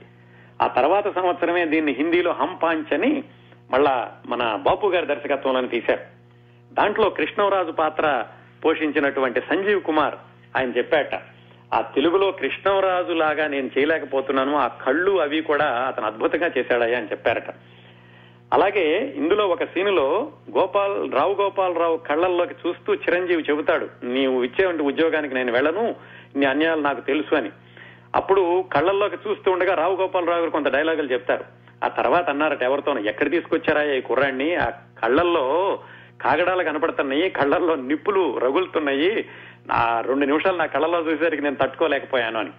[0.62, 3.24] ఆ తర్వాత సంవత్సరమే దీన్ని హిందీలో హంపాంచ్ అని
[3.72, 6.02] మళ్ళా మన బాపు గారి దర్శకత్వంలోని తీశారు.
[6.74, 8.26] దాంట్లో కృష్ణరాజు పాత్ర
[8.66, 10.16] పోషించినటువంటి సంజీవ్ కుమార్
[10.58, 11.16] ఆయన చెప్పాట
[11.74, 14.56] ఆ తెలుగులో కృష్ణరాజు లాగా నేను చేయలేకపోతున్నాను.
[14.56, 17.50] ఆ కళ్ళు అవి కూడా అతను అద్భుతంగా చేశాడయ్యా అని చెప్పారట.
[18.54, 25.52] అలాగే ఇందులో ఒక సీనులో గోపాల్ రావు గోపాలరావు కళ్ళల్లోకి చూస్తూ చిరంజీవి చెబుతాడు నీవు ఇచ్చేవంటి ఉద్యోగానికి నేను
[25.52, 25.96] వెళ్ళను
[26.36, 27.50] నీ అన్యాయాలు నాకు తెలుసు అని.
[28.16, 31.46] అప్పుడు కళ్ళల్లోకి చూస్తూ ఉండగా రావు గోపాలరావు గారు కొంత డైలాగులు చెప్తారు.
[31.84, 34.70] ఆ తర్వాత అన్నారట ఎవరితోనో ఎక్కడ తీసుకొచ్చారా ఈ కుర్రాన్ని ఆ
[35.04, 35.80] కళ్ళల్లో
[36.22, 39.26] కాగడాలు కనపడుతున్నాయి కళ్ళల్లో నిప్పులు రగులుతున్నాయి.
[39.68, 42.50] నా రెండు నిమిషాలు నా కళ్ళలో చూసేసరికి నేను తట్టుకోలేకపోయాను అని.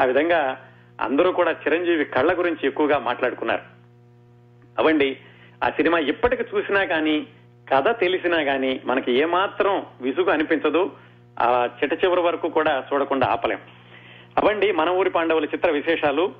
[0.00, 0.68] ఆ విధంగా
[1.00, 3.62] అందరూ కూడా చిరంజీవి కళ్ళ గురించి ఎక్కువగా మాట్లాడుకున్నారు.
[4.78, 5.16] అవండి
[5.62, 7.26] ఆ సినిమా ఇప్పటికి చూసినా కానీ
[7.70, 10.90] కథ తెలిసినా కానీ మనకి ఏమాత్రం విసుగు అనిపించదు.
[11.40, 13.58] ఆ చిట్ట చివరి వరకు కూడా చూడకుండా ఆపలేం.
[14.38, 16.32] అవండి మన ఊరి పాండవుల చిత్ర విశేషాలు.